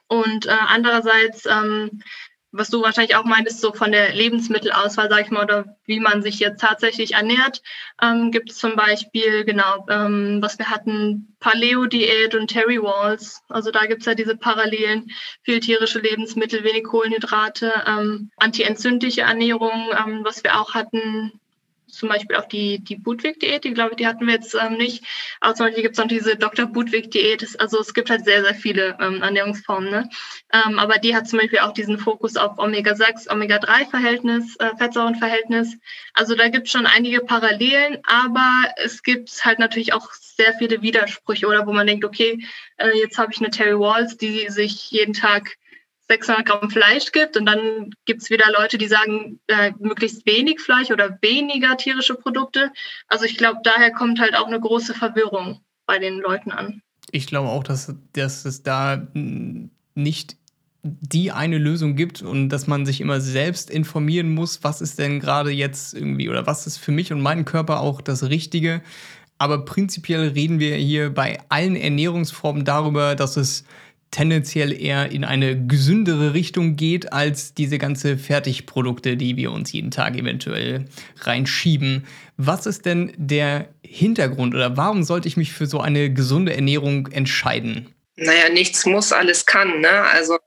Und 0.08 0.46
äh, 0.46 0.50
andererseits 0.50 1.46
ähm, 1.46 2.02
was 2.50 2.70
du 2.70 2.82
wahrscheinlich 2.82 3.16
auch 3.16 3.24
meintest, 3.24 3.60
so 3.60 3.72
von 3.72 3.92
der 3.92 4.14
Lebensmittelauswahl, 4.14 5.08
sag 5.10 5.22
ich 5.22 5.30
mal, 5.30 5.44
oder 5.44 5.76
wie 5.84 6.00
man 6.00 6.22
sich 6.22 6.38
jetzt 6.38 6.60
tatsächlich 6.60 7.14
ernährt, 7.14 7.62
ähm, 8.02 8.30
gibt 8.30 8.50
es 8.50 8.58
zum 8.58 8.74
Beispiel, 8.74 9.44
genau, 9.44 9.86
ähm, 9.88 10.38
was 10.40 10.58
wir 10.58 10.70
hatten, 10.70 11.36
Paleo-Diät 11.40 12.34
und 12.34 12.48
Terry 12.48 12.82
Walls. 12.82 13.42
Also 13.48 13.70
da 13.70 13.86
gibt 13.86 14.00
es 14.00 14.06
ja 14.06 14.14
diese 14.14 14.36
Parallelen, 14.36 15.10
viel 15.42 15.60
tierische 15.60 16.00
Lebensmittel, 16.00 16.64
wenig 16.64 16.84
Kohlenhydrate, 16.84 17.72
ähm, 17.86 18.30
antientzündliche 18.38 19.22
Ernährung, 19.22 19.90
ähm, 19.92 20.24
was 20.24 20.42
wir 20.42 20.60
auch 20.60 20.74
hatten, 20.74 21.38
zum 21.98 22.08
Beispiel 22.08 22.36
auch 22.36 22.46
die, 22.46 22.78
die 22.78 22.96
Budwig-Diät, 22.96 23.64
die 23.64 23.74
glaube 23.74 23.90
ich, 23.90 23.96
die 23.96 24.06
hatten 24.06 24.26
wir 24.26 24.34
jetzt 24.34 24.54
ähm, 24.54 24.76
nicht. 24.76 25.04
Aber 25.40 25.54
zum 25.54 25.66
Beispiel 25.66 25.82
gibt 25.82 25.94
es 25.94 25.98
noch 25.98 26.08
diese 26.08 26.36
Dr. 26.36 26.66
Budwig-Diät. 26.66 27.60
Also 27.60 27.80
es 27.80 27.92
gibt 27.92 28.10
halt 28.10 28.24
sehr, 28.24 28.42
sehr 28.42 28.54
viele 28.54 28.96
ähm, 29.00 29.22
Ernährungsformen. 29.22 29.90
Ne? 29.90 30.08
Ähm, 30.52 30.78
aber 30.78 30.98
die 30.98 31.14
hat 31.14 31.28
zum 31.28 31.40
Beispiel 31.40 31.58
auch 31.58 31.72
diesen 31.72 31.98
Fokus 31.98 32.36
auf 32.36 32.58
Omega-6, 32.58 33.30
Omega-3-Verhältnis, 33.30 34.56
äh, 34.56 34.76
Fettsäurenverhältnis. 34.76 35.76
Also 36.14 36.34
da 36.34 36.48
gibt 36.48 36.66
es 36.66 36.72
schon 36.72 36.86
einige 36.86 37.20
Parallelen, 37.20 37.98
aber 38.04 38.50
es 38.76 39.02
gibt 39.02 39.30
halt 39.44 39.58
natürlich 39.58 39.92
auch 39.92 40.12
sehr 40.12 40.54
viele 40.54 40.82
Widersprüche 40.82 41.46
oder 41.46 41.66
wo 41.66 41.72
man 41.72 41.86
denkt, 41.86 42.04
okay, 42.04 42.46
äh, 42.76 42.96
jetzt 42.96 43.18
habe 43.18 43.32
ich 43.32 43.40
eine 43.40 43.50
Terry 43.50 43.78
Walls, 43.78 44.16
die 44.16 44.48
sich 44.48 44.90
jeden 44.90 45.14
Tag 45.14 45.56
600 46.08 46.46
Gramm 46.46 46.70
Fleisch 46.70 47.12
gibt 47.12 47.36
und 47.36 47.46
dann 47.46 47.90
gibt 48.06 48.22
es 48.22 48.30
wieder 48.30 48.46
Leute, 48.58 48.78
die 48.78 48.88
sagen, 48.88 49.40
äh, 49.46 49.72
möglichst 49.78 50.24
wenig 50.26 50.60
Fleisch 50.60 50.90
oder 50.90 51.18
weniger 51.20 51.76
tierische 51.76 52.14
Produkte. 52.14 52.72
Also 53.08 53.24
ich 53.24 53.36
glaube, 53.36 53.60
daher 53.62 53.92
kommt 53.92 54.18
halt 54.18 54.36
auch 54.36 54.46
eine 54.46 54.60
große 54.60 54.94
Verwirrung 54.94 55.60
bei 55.86 55.98
den 55.98 56.18
Leuten 56.18 56.50
an. 56.50 56.82
Ich 57.10 57.26
glaube 57.26 57.48
auch, 57.48 57.62
dass, 57.62 57.94
dass 58.12 58.44
es 58.44 58.62
da 58.62 59.06
nicht 59.94 60.36
die 60.82 61.32
eine 61.32 61.58
Lösung 61.58 61.96
gibt 61.96 62.22
und 62.22 62.50
dass 62.50 62.66
man 62.66 62.86
sich 62.86 63.00
immer 63.00 63.20
selbst 63.20 63.68
informieren 63.68 64.30
muss, 64.30 64.62
was 64.62 64.80
ist 64.80 64.98
denn 64.98 65.20
gerade 65.20 65.50
jetzt 65.50 65.92
irgendwie 65.94 66.28
oder 66.28 66.46
was 66.46 66.66
ist 66.66 66.78
für 66.78 66.92
mich 66.92 67.12
und 67.12 67.20
meinen 67.20 67.44
Körper 67.44 67.80
auch 67.80 68.00
das 68.00 68.24
Richtige. 68.24 68.82
Aber 69.38 69.64
prinzipiell 69.64 70.28
reden 70.28 70.58
wir 70.58 70.76
hier 70.76 71.10
bei 71.12 71.38
allen 71.48 71.76
Ernährungsformen 71.76 72.64
darüber, 72.64 73.14
dass 73.14 73.36
es 73.36 73.64
tendenziell 74.10 74.72
eher 74.72 75.10
in 75.10 75.24
eine 75.24 75.66
gesündere 75.66 76.34
Richtung 76.34 76.76
geht 76.76 77.12
als 77.12 77.54
diese 77.54 77.78
ganze 77.78 78.16
Fertigprodukte, 78.16 79.16
die 79.16 79.36
wir 79.36 79.52
uns 79.52 79.72
jeden 79.72 79.90
Tag 79.90 80.16
eventuell 80.16 80.86
reinschieben. 81.20 82.06
Was 82.36 82.66
ist 82.66 82.86
denn 82.86 83.12
der 83.16 83.68
Hintergrund 83.84 84.54
oder 84.54 84.76
warum 84.76 85.02
sollte 85.02 85.28
ich 85.28 85.36
mich 85.36 85.52
für 85.52 85.66
so 85.66 85.80
eine 85.80 86.12
gesunde 86.12 86.54
Ernährung 86.54 87.08
entscheiden? 87.08 87.94
Naja, 88.16 88.48
nichts 88.48 88.86
muss, 88.86 89.12
alles 89.12 89.46
kann. 89.46 89.80
Ne? 89.80 89.90
Also 89.90 90.38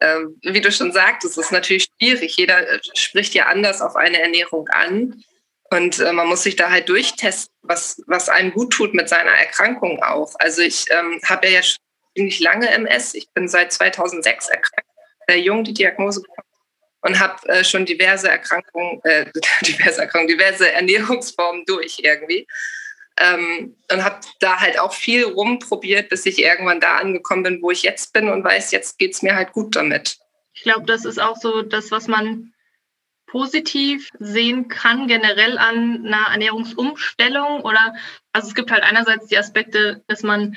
äh, 0.00 0.16
wie 0.42 0.60
du 0.60 0.70
schon 0.70 0.92
sagtest, 0.92 1.38
ist 1.38 1.52
natürlich 1.52 1.88
schwierig. 1.98 2.36
Jeder 2.36 2.68
äh, 2.68 2.80
spricht 2.94 3.34
ja 3.34 3.46
anders 3.46 3.80
auf 3.80 3.96
eine 3.96 4.20
Ernährung 4.20 4.68
an. 4.68 5.22
Und 5.70 6.00
äh, 6.00 6.12
man 6.12 6.26
muss 6.26 6.42
sich 6.42 6.56
da 6.56 6.70
halt 6.70 6.88
durchtesten, 6.88 7.54
was, 7.62 8.02
was 8.06 8.28
einem 8.28 8.52
gut 8.52 8.72
tut 8.72 8.92
mit 8.92 9.08
seiner 9.08 9.30
Erkrankung 9.30 10.02
auch. 10.02 10.34
Also 10.38 10.62
ich 10.62 10.86
ähm, 10.90 11.20
habe 11.24 11.46
ja 11.46 11.54
jetzt 11.54 11.78
ziemlich 12.16 12.40
lange 12.40 12.68
MS. 12.68 13.14
Ich 13.14 13.28
bin 13.30 13.48
seit 13.48 13.72
2006 13.72 14.48
erkrankt, 14.48 14.90
sehr 15.28 15.40
jung 15.40 15.64
die 15.64 15.74
Diagnose 15.74 16.22
bekommen 16.22 16.48
und 17.02 17.18
habe 17.18 17.48
äh, 17.48 17.64
schon 17.64 17.86
diverse 17.86 18.28
Erkrankungen, 18.28 19.00
äh, 19.04 19.26
diverse 19.62 20.02
Erkrankungen, 20.02 20.38
diverse 20.38 20.70
Ernährungsformen 20.70 21.64
durch 21.66 22.00
irgendwie. 22.02 22.46
Ähm, 23.18 23.76
und 23.90 24.04
habe 24.04 24.20
da 24.38 24.60
halt 24.60 24.78
auch 24.78 24.94
viel 24.94 25.24
rumprobiert, 25.24 26.08
bis 26.08 26.24
ich 26.26 26.38
irgendwann 26.38 26.80
da 26.80 26.96
angekommen 26.96 27.42
bin, 27.42 27.62
wo 27.62 27.70
ich 27.70 27.82
jetzt 27.82 28.12
bin 28.12 28.30
und 28.30 28.44
weiß, 28.44 28.70
jetzt 28.72 28.98
geht 28.98 29.12
es 29.12 29.22
mir 29.22 29.34
halt 29.34 29.52
gut 29.52 29.76
damit. 29.76 30.18
Ich 30.54 30.62
glaube, 30.62 30.86
das 30.86 31.04
ist 31.04 31.20
auch 31.20 31.36
so 31.36 31.62
das, 31.62 31.90
was 31.90 32.06
man 32.06 32.54
positiv 33.26 34.08
sehen 34.18 34.68
kann, 34.68 35.06
generell 35.06 35.58
an 35.58 36.04
einer 36.06 36.32
Ernährungsumstellung 36.32 37.60
oder 37.60 37.94
also 38.32 38.48
es 38.48 38.54
gibt 38.54 38.70
halt 38.72 38.82
einerseits 38.82 39.26
die 39.28 39.38
Aspekte, 39.38 40.02
dass 40.08 40.22
man 40.22 40.56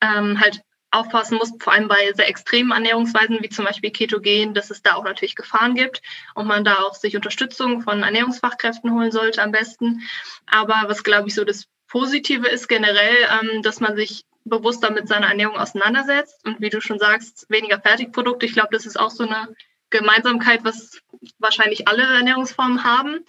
ähm, 0.00 0.40
halt 0.40 0.62
aufpassen 0.90 1.38
muss, 1.38 1.52
vor 1.60 1.72
allem 1.72 1.88
bei 1.88 2.12
sehr 2.14 2.28
extremen 2.28 2.72
Ernährungsweisen 2.72 3.38
wie 3.40 3.48
zum 3.48 3.64
Beispiel 3.64 3.90
Ketogen, 3.90 4.54
dass 4.54 4.70
es 4.70 4.82
da 4.82 4.94
auch 4.94 5.04
natürlich 5.04 5.36
Gefahren 5.36 5.74
gibt 5.74 6.02
und 6.34 6.46
man 6.46 6.64
da 6.64 6.76
auch 6.76 6.94
sich 6.94 7.16
Unterstützung 7.16 7.82
von 7.82 8.02
Ernährungsfachkräften 8.02 8.92
holen 8.92 9.10
sollte 9.10 9.42
am 9.42 9.52
besten. 9.52 10.02
Aber 10.46 10.84
was 10.86 11.02
glaube 11.02 11.28
ich 11.28 11.34
so 11.34 11.44
das 11.44 11.66
Positive 11.88 12.46
ist 12.48 12.68
generell, 12.68 13.16
ähm, 13.42 13.62
dass 13.62 13.80
man 13.80 13.96
sich 13.96 14.24
bewusster 14.44 14.90
mit 14.90 15.08
seiner 15.08 15.28
Ernährung 15.28 15.56
auseinandersetzt 15.56 16.44
und 16.46 16.60
wie 16.60 16.70
du 16.70 16.80
schon 16.80 16.98
sagst, 16.98 17.46
weniger 17.48 17.80
Fertigprodukte. 17.80 18.46
Ich 18.46 18.52
glaube, 18.52 18.70
das 18.72 18.86
ist 18.86 18.98
auch 18.98 19.10
so 19.10 19.26
eine 19.26 19.54
Gemeinsamkeit, 19.90 20.64
was 20.64 21.00
wahrscheinlich 21.38 21.88
alle 21.88 22.02
Ernährungsformen 22.02 22.84
haben 22.84 23.24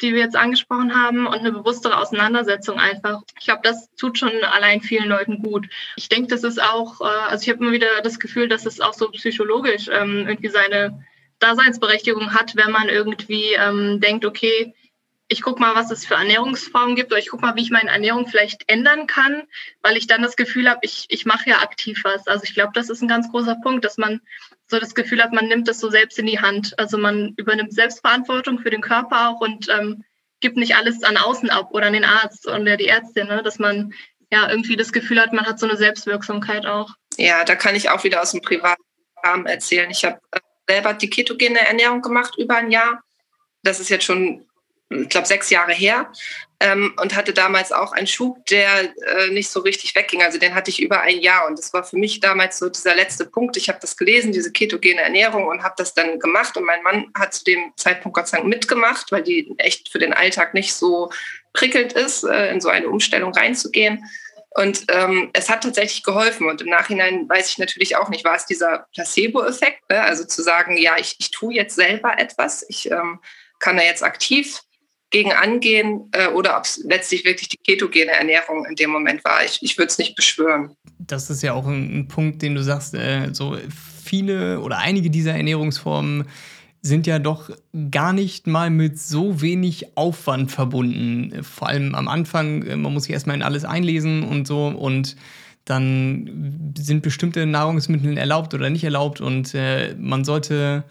die 0.00 0.14
wir 0.14 0.20
jetzt 0.20 0.36
angesprochen 0.36 0.94
haben 0.94 1.26
und 1.26 1.34
eine 1.34 1.52
bewusstere 1.52 1.98
Auseinandersetzung 1.98 2.78
einfach. 2.78 3.22
Ich 3.38 3.46
glaube, 3.46 3.60
das 3.62 3.88
tut 3.96 4.18
schon 4.18 4.32
allein 4.44 4.80
vielen 4.80 5.08
Leuten 5.08 5.42
gut. 5.42 5.68
Ich 5.96 6.08
denke, 6.08 6.28
das 6.28 6.44
ist 6.44 6.62
auch, 6.62 7.00
äh, 7.00 7.04
also 7.04 7.42
ich 7.42 7.48
habe 7.50 7.62
immer 7.62 7.72
wieder 7.72 8.00
das 8.02 8.18
Gefühl, 8.18 8.48
dass 8.48 8.66
es 8.66 8.80
auch 8.80 8.94
so 8.94 9.08
psychologisch 9.10 9.88
ähm, 9.92 10.26
irgendwie 10.28 10.48
seine 10.48 11.04
Daseinsberechtigung 11.38 12.34
hat, 12.34 12.56
wenn 12.56 12.70
man 12.70 12.88
irgendwie 12.88 13.54
ähm, 13.54 14.00
denkt, 14.00 14.24
okay, 14.24 14.74
ich 15.32 15.42
gucke 15.42 15.60
mal, 15.60 15.76
was 15.76 15.92
es 15.92 16.04
für 16.04 16.14
Ernährungsformen 16.14 16.96
gibt 16.96 17.12
oder 17.12 17.20
ich 17.20 17.28
gucke 17.28 17.46
mal, 17.46 17.54
wie 17.54 17.62
ich 17.62 17.70
meine 17.70 17.90
Ernährung 17.90 18.26
vielleicht 18.26 18.68
ändern 18.68 19.06
kann, 19.06 19.44
weil 19.80 19.96
ich 19.96 20.08
dann 20.08 20.22
das 20.22 20.34
Gefühl 20.34 20.68
habe, 20.68 20.80
ich, 20.82 21.06
ich 21.08 21.24
mache 21.24 21.48
ja 21.48 21.60
aktiv 21.60 22.00
was. 22.02 22.26
Also 22.26 22.42
ich 22.42 22.52
glaube, 22.52 22.72
das 22.74 22.90
ist 22.90 23.00
ein 23.00 23.08
ganz 23.08 23.30
großer 23.30 23.54
Punkt, 23.62 23.84
dass 23.84 23.96
man 23.96 24.20
so 24.66 24.80
das 24.80 24.96
Gefühl 24.96 25.22
hat, 25.22 25.32
man 25.32 25.46
nimmt 25.46 25.68
das 25.68 25.78
so 25.78 25.88
selbst 25.88 26.18
in 26.18 26.26
die 26.26 26.40
Hand. 26.40 26.76
Also 26.80 26.98
man 26.98 27.34
übernimmt 27.36 27.72
Selbstverantwortung 27.72 28.58
für 28.58 28.70
den 28.70 28.80
Körper 28.80 29.28
auch 29.28 29.40
und 29.40 29.68
ähm, 29.68 30.04
gibt 30.40 30.56
nicht 30.56 30.74
alles 30.74 31.04
an 31.04 31.16
außen 31.16 31.48
ab 31.48 31.68
oder 31.70 31.86
an 31.86 31.92
den 31.92 32.04
Arzt 32.04 32.48
oder 32.48 32.76
die 32.76 32.88
Ärztin, 32.88 33.28
ne? 33.28 33.44
dass 33.44 33.60
man 33.60 33.94
ja 34.32 34.50
irgendwie 34.50 34.76
das 34.76 34.92
Gefühl 34.92 35.20
hat, 35.20 35.32
man 35.32 35.46
hat 35.46 35.60
so 35.60 35.68
eine 35.68 35.76
Selbstwirksamkeit 35.76 36.66
auch. 36.66 36.90
Ja, 37.18 37.44
da 37.44 37.54
kann 37.54 37.76
ich 37.76 37.88
auch 37.88 38.02
wieder 38.02 38.20
aus 38.20 38.32
dem 38.32 38.42
privaten 38.42 38.82
Rahmen 39.22 39.46
erzählen. 39.46 39.90
Ich 39.92 40.04
habe 40.04 40.18
äh, 40.32 40.40
selber 40.66 40.92
die 40.92 41.10
ketogene 41.10 41.60
Ernährung 41.60 42.02
gemacht 42.02 42.34
über 42.36 42.56
ein 42.56 42.72
Jahr. 42.72 43.00
Das 43.62 43.78
ist 43.78 43.90
jetzt 43.90 44.04
schon 44.04 44.49
ich 44.90 45.08
glaube, 45.08 45.26
sechs 45.26 45.50
Jahre 45.50 45.72
her 45.72 46.12
ähm, 46.58 46.92
und 47.00 47.14
hatte 47.14 47.32
damals 47.32 47.70
auch 47.70 47.92
einen 47.92 48.06
Schub, 48.06 48.44
der 48.46 48.92
äh, 49.06 49.28
nicht 49.30 49.48
so 49.48 49.60
richtig 49.60 49.94
wegging. 49.94 50.22
Also 50.22 50.38
den 50.38 50.54
hatte 50.54 50.70
ich 50.70 50.82
über 50.82 51.00
ein 51.00 51.20
Jahr 51.20 51.46
und 51.46 51.58
das 51.58 51.72
war 51.72 51.84
für 51.84 51.96
mich 51.96 52.20
damals 52.20 52.58
so 52.58 52.68
dieser 52.68 52.96
letzte 52.96 53.24
Punkt. 53.24 53.56
Ich 53.56 53.68
habe 53.68 53.78
das 53.80 53.96
gelesen, 53.96 54.32
diese 54.32 54.52
ketogene 54.52 55.00
Ernährung 55.00 55.46
und 55.46 55.62
habe 55.62 55.74
das 55.78 55.94
dann 55.94 56.18
gemacht 56.18 56.56
und 56.56 56.64
mein 56.64 56.82
Mann 56.82 57.06
hat 57.16 57.32
zu 57.32 57.44
dem 57.44 57.72
Zeitpunkt 57.76 58.16
Gott 58.16 58.28
sei 58.28 58.38
Dank 58.38 58.48
mitgemacht, 58.48 59.12
weil 59.12 59.22
die 59.22 59.54
echt 59.58 59.90
für 59.90 60.00
den 60.00 60.12
Alltag 60.12 60.54
nicht 60.54 60.74
so 60.74 61.10
prickelnd 61.52 61.92
ist, 61.92 62.24
äh, 62.24 62.50
in 62.50 62.60
so 62.60 62.68
eine 62.68 62.88
Umstellung 62.88 63.32
reinzugehen. 63.32 64.04
Und 64.50 64.86
ähm, 64.88 65.30
es 65.32 65.48
hat 65.48 65.62
tatsächlich 65.62 66.02
geholfen. 66.02 66.48
Und 66.48 66.60
im 66.60 66.68
Nachhinein 66.68 67.28
weiß 67.28 67.48
ich 67.50 67.58
natürlich 67.58 67.94
auch 67.94 68.08
nicht, 68.08 68.24
war 68.24 68.34
es 68.34 68.46
dieser 68.46 68.88
Placebo-Effekt, 68.92 69.88
ne? 69.88 70.02
also 70.02 70.24
zu 70.24 70.42
sagen, 70.42 70.76
ja, 70.76 70.96
ich, 70.98 71.14
ich 71.20 71.30
tue 71.30 71.54
jetzt 71.54 71.76
selber 71.76 72.18
etwas, 72.18 72.66
ich 72.68 72.90
ähm, 72.90 73.20
kann 73.60 73.76
da 73.76 73.84
jetzt 73.84 74.02
aktiv 74.02 74.60
gegen 75.10 75.32
angehen 75.32 76.08
äh, 76.12 76.28
oder 76.28 76.56
ob 76.56 76.64
es 76.64 76.82
letztlich 76.84 77.24
wirklich 77.24 77.48
die 77.48 77.58
ketogene 77.58 78.12
Ernährung 78.12 78.64
in 78.64 78.76
dem 78.76 78.90
Moment 78.90 79.24
war. 79.24 79.44
Ich, 79.44 79.58
ich 79.62 79.76
würde 79.76 79.88
es 79.88 79.98
nicht 79.98 80.14
beschwören. 80.14 80.76
Das 80.98 81.30
ist 81.30 81.42
ja 81.42 81.52
auch 81.52 81.66
ein, 81.66 82.00
ein 82.00 82.08
Punkt, 82.08 82.42
den 82.42 82.54
du 82.54 82.62
sagst, 82.62 82.94
äh, 82.94 83.30
so 83.32 83.56
viele 84.04 84.60
oder 84.60 84.78
einige 84.78 85.10
dieser 85.10 85.34
Ernährungsformen 85.34 86.26
sind 86.82 87.06
ja 87.06 87.18
doch 87.18 87.50
gar 87.90 88.12
nicht 88.12 88.46
mal 88.46 88.70
mit 88.70 88.98
so 88.98 89.42
wenig 89.42 89.96
Aufwand 89.96 90.50
verbunden. 90.50 91.42
Vor 91.42 91.68
allem 91.68 91.94
am 91.94 92.08
Anfang, 92.08 92.62
äh, 92.62 92.76
man 92.76 92.92
muss 92.92 93.04
sich 93.04 93.12
erstmal 93.12 93.36
in 93.36 93.42
alles 93.42 93.64
einlesen 93.64 94.22
und 94.22 94.46
so 94.46 94.68
und 94.68 95.16
dann 95.64 96.72
sind 96.76 97.02
bestimmte 97.02 97.46
Nahrungsmittel 97.46 98.16
erlaubt 98.16 98.54
oder 98.54 98.70
nicht 98.70 98.84
erlaubt 98.84 99.20
und 99.20 99.54
äh, 99.54 99.94
man 99.98 100.24
sollte 100.24 100.84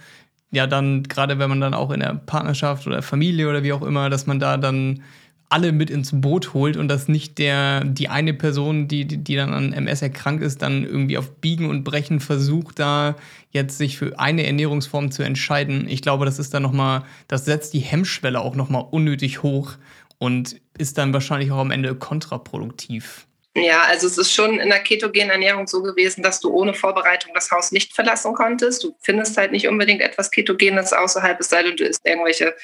ja 0.52 0.68
dann, 0.68 1.04
gerade 1.04 1.40
wenn 1.40 1.50
man 1.50 1.62
dann 1.62 1.74
auch 1.74 1.92
in 1.92 2.00
der 2.00 2.16
Partnerschaft 2.16 2.88
oder 2.88 3.02
Familie 3.02 3.50
oder 3.50 3.64
wie 3.64 3.74
auch 3.74 3.82
immer, 3.82 4.10
dass 4.10 4.28
man 4.28 4.40
da 4.40 4.58
dann 4.58 5.02
alle 5.50 5.72
mit 5.72 5.90
ins 5.90 6.12
Boot 6.14 6.54
holt 6.54 6.78
und 6.78 6.88
dass 6.88 7.08
nicht 7.08 7.40
der, 7.40 7.84
die 7.84 8.08
eine 8.08 8.36
Person, 8.36 8.88
die, 8.88 9.06
die 9.06 9.36
dann 9.36 9.52
an 9.52 9.74
MS 9.74 10.04
erkrankt 10.04 10.44
ist, 10.44 10.62
dann 10.62 10.84
irgendwie 10.84 11.18
auf 11.18 11.32
Biegen 11.42 11.70
und 11.70 11.84
Brechen 11.84 12.20
versucht, 12.20 12.78
da 12.78 13.16
jetzt 13.50 13.80
sich 13.80 13.98
für 13.98 14.20
eine 14.20 14.46
Ernährungsform 14.46 15.10
zu 15.10 15.24
entscheiden. 15.24 15.88
Ich 15.90 16.04
glaube, 16.04 16.26
das 16.26 16.38
ist 16.38 16.54
dann 16.54 16.62
nochmal, 16.62 17.04
das 17.28 17.46
setzt 17.46 17.74
die 17.74 17.80
Hemmschwelle 17.80 18.40
auch 18.40 18.56
nochmal 18.56 18.86
unnötig 18.92 19.42
hoch 19.42 19.74
und 20.20 20.62
ist 20.78 21.00
dann 21.00 21.14
wahrscheinlich 21.14 21.52
auch 21.52 21.58
am 21.58 21.72
Ende 21.72 21.96
kontraproduktiv. 21.96 23.26
Ja, 23.56 23.82
also 23.84 24.08
es 24.08 24.18
ist 24.18 24.32
schon 24.32 24.60
in 24.60 24.70
der 24.70 24.80
ketogenen 24.80 25.32
Ernährung 25.32 25.68
so 25.68 25.82
gewesen, 25.82 26.22
dass 26.24 26.40
du 26.40 26.52
ohne 26.52 26.74
Vorbereitung 26.74 27.34
das 27.34 27.50
Haus 27.52 27.72
nicht 27.72 27.94
verlassen 27.94 28.34
konntest. 28.34 28.84
Du 28.84 28.96
findest 29.02 29.38
halt 29.38 29.52
nicht 29.52 29.68
unbedingt 29.68 30.02
etwas 30.02 30.30
Ketogenes 30.32 30.94
außerhalb, 30.94 31.40
es 31.40 31.50
sei 31.50 31.64
denn, 31.64 31.76
du 31.76 31.84
isst 31.84 32.06
irgendwelche 32.06 32.56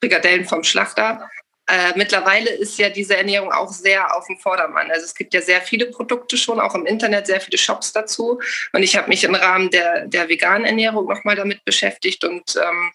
Frikadellen 0.00 0.44
vom 0.46 0.62
Schlachter. 0.64 1.28
äh, 1.68 1.92
mittlerweile 1.96 2.50
ist 2.50 2.78
ja 2.78 2.90
diese 2.90 3.16
Ernährung 3.16 3.52
auch 3.52 3.72
sehr 3.72 4.16
auf 4.16 4.26
dem 4.26 4.38
Vordermann. 4.38 4.90
Also 4.90 5.04
es 5.04 5.14
gibt 5.14 5.32
ja 5.32 5.40
sehr 5.40 5.60
viele 5.60 5.86
Produkte 5.86 6.36
schon, 6.36 6.60
auch 6.60 6.74
im 6.74 6.86
Internet 6.86 7.26
sehr 7.26 7.40
viele 7.40 7.58
Shops 7.58 7.92
dazu. 7.92 8.40
Und 8.72 8.82
ich 8.82 8.96
habe 8.96 9.08
mich 9.08 9.24
im 9.24 9.34
Rahmen 9.34 9.70
der, 9.70 10.06
der 10.06 10.28
veganen 10.28 10.66
Ernährung 10.66 11.06
nochmal 11.06 11.36
damit 11.36 11.64
beschäftigt 11.64 12.24
und 12.24 12.56
ähm, 12.56 12.92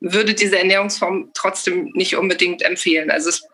würde 0.00 0.34
diese 0.34 0.58
Ernährungsform 0.58 1.30
trotzdem 1.34 1.90
nicht 1.94 2.16
unbedingt 2.16 2.62
empfehlen. 2.62 3.10
Also 3.10 3.30
es, 3.30 3.46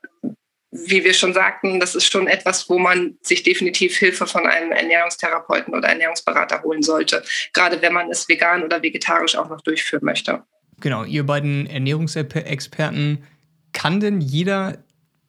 wie 0.86 1.04
wir 1.04 1.14
schon 1.14 1.32
sagten, 1.32 1.80
das 1.80 1.94
ist 1.94 2.10
schon 2.10 2.26
etwas, 2.26 2.68
wo 2.68 2.78
man 2.78 3.16
sich 3.22 3.42
definitiv 3.42 3.96
Hilfe 3.96 4.26
von 4.26 4.46
einem 4.46 4.72
Ernährungstherapeuten 4.72 5.74
oder 5.74 5.88
Ernährungsberater 5.88 6.62
holen 6.62 6.82
sollte, 6.82 7.22
gerade 7.52 7.80
wenn 7.82 7.92
man 7.92 8.10
es 8.10 8.28
vegan 8.28 8.62
oder 8.62 8.82
vegetarisch 8.82 9.36
auch 9.36 9.48
noch 9.48 9.60
durchführen 9.60 10.04
möchte. 10.04 10.42
Genau, 10.80 11.04
ihr 11.04 11.24
beiden 11.24 11.66
Ernährungsexperten 11.66 13.24
kann 13.72 14.00
denn 14.00 14.20
jeder 14.20 14.84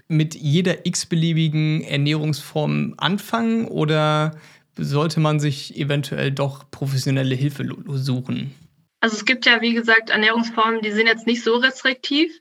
mit 0.09 0.35
jeder 0.35 0.85
x-beliebigen 0.85 1.83
Ernährungsform 1.83 2.93
anfangen 2.97 3.67
oder 3.67 4.37
sollte 4.77 5.19
man 5.19 5.39
sich 5.39 5.77
eventuell 5.77 6.31
doch 6.31 6.69
professionelle 6.71 7.35
Hilfe 7.35 7.67
suchen? 7.87 8.55
Also 8.99 9.17
es 9.17 9.25
gibt 9.25 9.45
ja, 9.45 9.61
wie 9.61 9.73
gesagt, 9.73 10.09
Ernährungsformen, 10.09 10.81
die 10.81 10.91
sind 10.91 11.07
jetzt 11.07 11.27
nicht 11.27 11.43
so 11.43 11.55
restriktiv. 11.57 12.31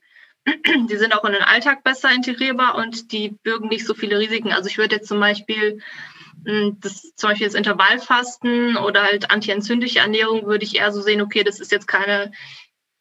Die 0.91 0.97
sind 0.97 1.15
auch 1.15 1.25
in 1.25 1.33
den 1.33 1.43
Alltag 1.43 1.83
besser 1.83 2.11
integrierbar 2.13 2.77
und 2.77 3.13
die 3.13 3.31
bürgen 3.31 3.69
nicht 3.69 3.87
so 3.87 3.95
viele 3.95 4.19
Risiken. 4.19 4.53
Also 4.53 4.69
ich 4.69 4.79
würde 4.79 4.97
jetzt 4.97 5.09
zum 5.09 5.21
Beispiel 5.21 5.81
hm, 6.45 6.79
das, 6.81 7.15
zum 7.15 7.31
Beispiel 7.31 7.47
das 7.47 7.57
Intervallfasten 7.57 8.77
oder 8.77 9.03
halt 9.03 9.31
antientzündliche 9.31 10.01
Ernährung 10.01 10.47
würde 10.47 10.65
ich 10.65 10.77
eher 10.77 10.93
so 10.93 11.01
sehen, 11.01 11.21
okay, 11.21 11.43
das 11.43 11.61
ist 11.61 11.73
jetzt 11.73 11.89
keine 11.89 12.31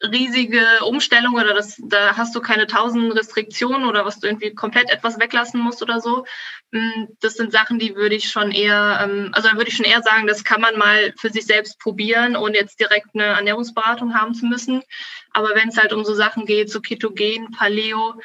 riesige 0.02 0.62
Umstellung 0.86 1.36
oder 1.36 1.54
das, 1.54 1.82
da 1.84 2.18
hast 2.18 2.36
du 2.36 2.42
keine 2.42 2.68
tausend 2.68 3.16
Restriktionen 3.16 3.88
oder 3.88 4.06
was 4.06 4.20
du 4.20 4.28
irgendwie 4.28 4.54
komplett 4.54 4.90
etwas 4.90 5.20
weglassen 5.20 5.62
musst 5.62 5.82
oder 5.82 6.02
so. 6.02 6.26
Mm, 6.72 7.06
das 7.22 7.36
sind 7.36 7.52
Sachen, 7.52 7.80
die 7.80 7.96
würde 7.96 8.16
ich 8.16 8.30
schon 8.30 8.52
eher, 8.52 9.00
ähm, 9.04 9.30
also 9.34 9.50
da 9.50 9.56
würde 9.56 9.70
ich 9.70 9.78
schon 9.78 9.86
eher 9.86 10.02
sagen, 10.02 10.28
das 10.28 10.44
kann 10.44 10.62
man 10.62 10.78
mal 10.78 11.14
für 11.18 11.30
sich 11.30 11.46
selbst 11.46 11.80
probieren, 11.80 12.36
ohne 12.36 12.58
jetzt 12.58 12.80
direkt 12.80 13.08
eine 13.14 13.24
Ernährungsberatung 13.24 14.14
haben 14.14 14.34
zu 14.34 14.46
müssen. 14.46 14.84
Aber 15.32 15.56
wenn 15.56 15.70
es 15.70 15.78
halt 15.78 15.94
um 15.94 16.04
so 16.04 16.14
Sachen 16.14 16.46
geht, 16.46 16.70
so 16.70 16.82
Ketogen, 16.82 17.52
Paleo, 17.52 18.16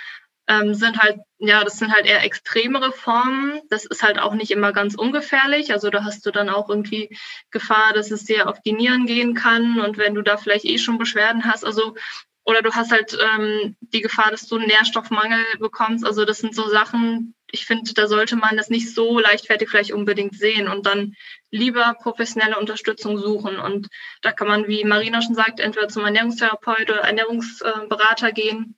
ähm, 0.50 0.74
sind 0.74 0.98
halt, 0.98 1.20
ja, 1.38 1.62
das 1.62 1.78
sind 1.78 1.92
halt 1.92 2.06
eher 2.06 2.24
extremere 2.24 2.90
Formen. 2.90 3.60
Das 3.70 3.84
ist 3.84 4.02
halt 4.02 4.18
auch 4.18 4.34
nicht 4.34 4.50
immer 4.50 4.72
ganz 4.72 4.96
ungefährlich. 4.96 5.72
Also 5.72 5.90
da 5.90 6.02
hast 6.02 6.26
du 6.26 6.32
dann 6.32 6.48
auch 6.48 6.68
irgendwie 6.68 7.16
Gefahr, 7.52 7.92
dass 7.92 8.10
es 8.10 8.24
dir 8.24 8.48
auf 8.48 8.60
die 8.60 8.72
Nieren 8.72 9.06
gehen 9.06 9.34
kann. 9.34 9.78
Und 9.78 9.96
wenn 9.96 10.14
du 10.16 10.22
da 10.22 10.36
vielleicht 10.36 10.64
eh 10.64 10.78
schon 10.78 10.98
Beschwerden 10.98 11.44
hast, 11.44 11.64
also 11.64 11.94
oder 12.44 12.62
du 12.62 12.72
hast 12.72 12.90
halt 12.90 13.16
ähm, 13.20 13.76
die 13.80 14.00
Gefahr, 14.00 14.32
dass 14.32 14.48
du 14.48 14.56
einen 14.56 14.66
Nährstoffmangel 14.66 15.44
bekommst. 15.60 16.04
Also 16.04 16.24
das 16.24 16.38
sind 16.38 16.52
so 16.52 16.68
Sachen, 16.68 17.36
ich 17.52 17.64
finde, 17.64 17.94
da 17.94 18.08
sollte 18.08 18.34
man 18.34 18.56
das 18.56 18.70
nicht 18.70 18.92
so 18.92 19.20
leichtfertig 19.20 19.68
vielleicht 19.68 19.92
unbedingt 19.92 20.34
sehen 20.36 20.66
und 20.66 20.84
dann 20.84 21.14
lieber 21.52 21.94
professionelle 22.02 22.58
Unterstützung 22.58 23.18
suchen. 23.18 23.56
Und 23.56 23.86
da 24.22 24.32
kann 24.32 24.48
man, 24.48 24.66
wie 24.66 24.84
Marina 24.84 25.22
schon 25.22 25.36
sagt, 25.36 25.60
entweder 25.60 25.88
zum 25.88 26.04
Ernährungstherapeut 26.04 26.90
oder 26.90 27.02
Ernährungsberater 27.02 28.32
gehen 28.32 28.74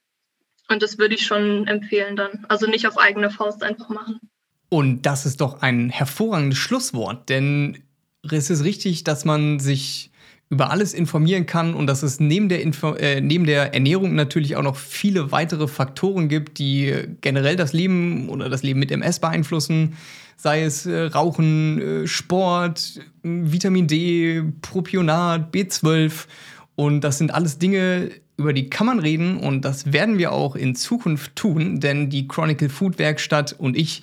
und 0.69 0.83
das 0.83 0.99
würde 0.99 1.15
ich 1.15 1.27
schon 1.27 1.67
empfehlen 1.67 2.17
dann. 2.17 2.45
Also 2.49 2.67
nicht 2.67 2.87
auf 2.87 2.99
eigene 2.99 3.31
Faust 3.31 3.63
einfach 3.63 3.89
machen. 3.89 4.21
Und 4.69 5.03
das 5.03 5.27
ist 5.27 5.41
doch 5.41 5.61
ein 5.61 5.91
hervorragendes 5.91 6.59
Schlusswort, 6.59 7.29
denn 7.29 7.83
es 8.31 8.49
ist 8.49 8.65
richtig, 8.65 9.05
dass 9.05 9.25
man 9.25 9.59
sich 9.59 10.11
über 10.49 10.71
alles 10.71 10.93
informieren 10.93 11.47
kann 11.47 11.73
und 11.73 11.87
dass 11.87 12.03
es 12.03 12.21
neben 12.21 12.51
der, 12.51 12.61
Info 12.61 12.93
äh, 12.93 13.23
neben 13.23 13.47
der 13.47 13.73
Ernährung 13.73 14.15
natürlich 14.15 14.55
auch 14.57 14.63
noch 14.63 14.77
viele 14.77 15.33
weitere 15.33 15.67
Faktoren 15.67 16.29
gibt, 16.29 16.59
die 16.59 16.95
generell 17.23 17.57
das 17.57 17.73
Leben 17.73 18.29
oder 18.29 18.51
das 18.51 18.63
Leben 18.63 18.79
mit 18.79 18.91
MS 18.91 19.19
beeinflussen. 19.19 19.97
Sei 20.37 20.63
es 20.63 20.85
äh, 20.85 21.05
Rauchen, 21.05 21.81
äh, 21.81 22.07
Sport, 22.07 23.01
Vitamin 23.23 23.87
D, 23.87 24.43
Propionat, 24.61 25.55
B12. 25.55 26.27
Und 26.75 27.01
das 27.01 27.17
sind 27.17 27.33
alles 27.33 27.59
Dinge, 27.59 28.11
über 28.43 28.53
die 28.53 28.69
kann 28.69 28.87
man 28.87 28.99
reden 28.99 29.39
und 29.39 29.65
das 29.65 29.93
werden 29.93 30.19
wir 30.19 30.33
auch 30.33 30.57
in 30.57 30.75
Zukunft 30.75 31.37
tun, 31.37 31.81
denn 31.81 32.11
die 32.11 32.27
Chronicle 32.29 32.69
Food 32.69 32.99
Werkstatt 32.99 33.53
und 33.53 33.77
ich 33.77 34.03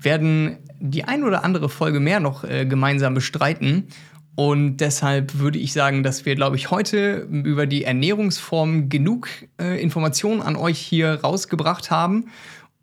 werden 0.00 0.58
die 0.80 1.04
ein 1.04 1.24
oder 1.24 1.44
andere 1.44 1.68
Folge 1.68 2.00
mehr 2.00 2.20
noch 2.20 2.44
äh, 2.44 2.66
gemeinsam 2.66 3.14
bestreiten. 3.14 3.88
Und 4.36 4.76
deshalb 4.76 5.40
würde 5.40 5.58
ich 5.58 5.72
sagen, 5.72 6.04
dass 6.04 6.24
wir, 6.24 6.36
glaube 6.36 6.54
ich, 6.54 6.70
heute 6.70 7.26
über 7.30 7.66
die 7.66 7.82
Ernährungsform 7.82 8.88
genug 8.88 9.28
äh, 9.60 9.80
Informationen 9.82 10.42
an 10.42 10.54
euch 10.54 10.78
hier 10.78 11.20
rausgebracht 11.22 11.90
haben. 11.90 12.26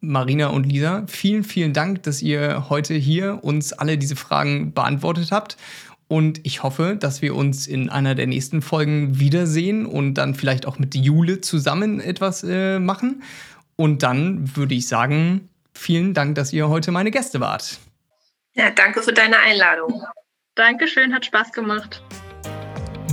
Marina 0.01 0.47
und 0.47 0.65
Lisa, 0.65 1.03
vielen, 1.08 1.43
vielen 1.43 1.71
Dank, 1.71 2.03
dass 2.03 2.21
ihr 2.21 2.69
heute 2.69 2.93
hier 2.93 3.43
uns 3.43 3.71
alle 3.71 3.97
diese 3.97 4.15
Fragen 4.17 4.73
beantwortet 4.73 5.31
habt. 5.31 5.55
Und 6.08 6.46
ich 6.46 6.62
hoffe, 6.62 6.96
dass 7.00 7.22
wir 7.22 7.36
uns 7.36 7.65
in 7.65 7.89
einer 7.89 8.13
der 8.13 8.28
nächsten 8.28 8.62
Folgen 8.62 9.20
wiedersehen 9.20 9.86
und 9.86 10.13
dann 10.15 10.36
vielleicht 10.36 10.68
auch 10.68 10.78
mit 10.78 10.94
Jule 10.94 11.41
zusammen 11.41 12.00
etwas 12.00 12.44
äh, 12.44 12.80
machen. 12.80 13.24
Und 13.76 14.04
dann 14.04 14.56
würde 14.56 14.76
ich 14.76 14.88
sagen, 14.88 15.50
vielen 15.74 16.13
Dank, 16.13 16.36
dass 16.36 16.54
ihr 16.54 16.70
heute 16.70 16.91
meine 16.91 17.12
Gäste 17.12 17.39
wart. 17.39 17.80
Ja, 18.54 18.70
danke 18.70 19.02
für 19.02 19.13
deine 19.13 19.38
Einladung. 19.38 20.04
Dankeschön, 20.54 21.13
hat 21.13 21.26
Spaß 21.26 21.52
gemacht. 21.52 22.02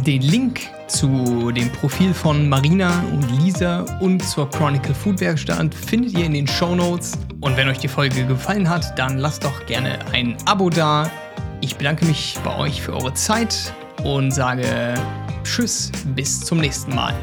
Den 0.06 0.22
Link 0.22 0.60
zu 0.86 1.50
dem 1.52 1.70
Profil 1.70 2.12
von 2.12 2.48
Marina 2.48 3.02
und 3.12 3.40
Lisa 3.40 3.84
und 4.00 4.20
zur 4.20 4.50
Chronicle 4.50 4.94
Food 4.94 5.20
Werkstatt 5.20 5.74
findet 5.74 6.18
ihr 6.18 6.26
in 6.26 6.34
den 6.34 6.46
Show 6.46 6.74
Notes. 6.74 7.18
Und 7.40 7.56
wenn 7.56 7.68
euch 7.68 7.78
die 7.78 7.88
Folge 7.88 8.24
gefallen 8.26 8.68
hat, 8.68 8.98
dann 8.98 9.18
lasst 9.18 9.44
doch 9.44 9.64
gerne 9.66 9.98
ein 10.12 10.36
Abo 10.44 10.70
da 10.70 11.10
ich 11.62 11.76
bedanke 11.76 12.04
mich 12.04 12.36
bei 12.44 12.58
euch 12.58 12.82
für 12.82 12.92
eure 12.92 13.14
Zeit 13.14 13.72
und 14.04 14.32
sage 14.32 14.94
Tschüss, 15.44 15.90
bis 16.14 16.40
zum 16.40 16.58
nächsten 16.58 16.94
Mal. 16.94 17.14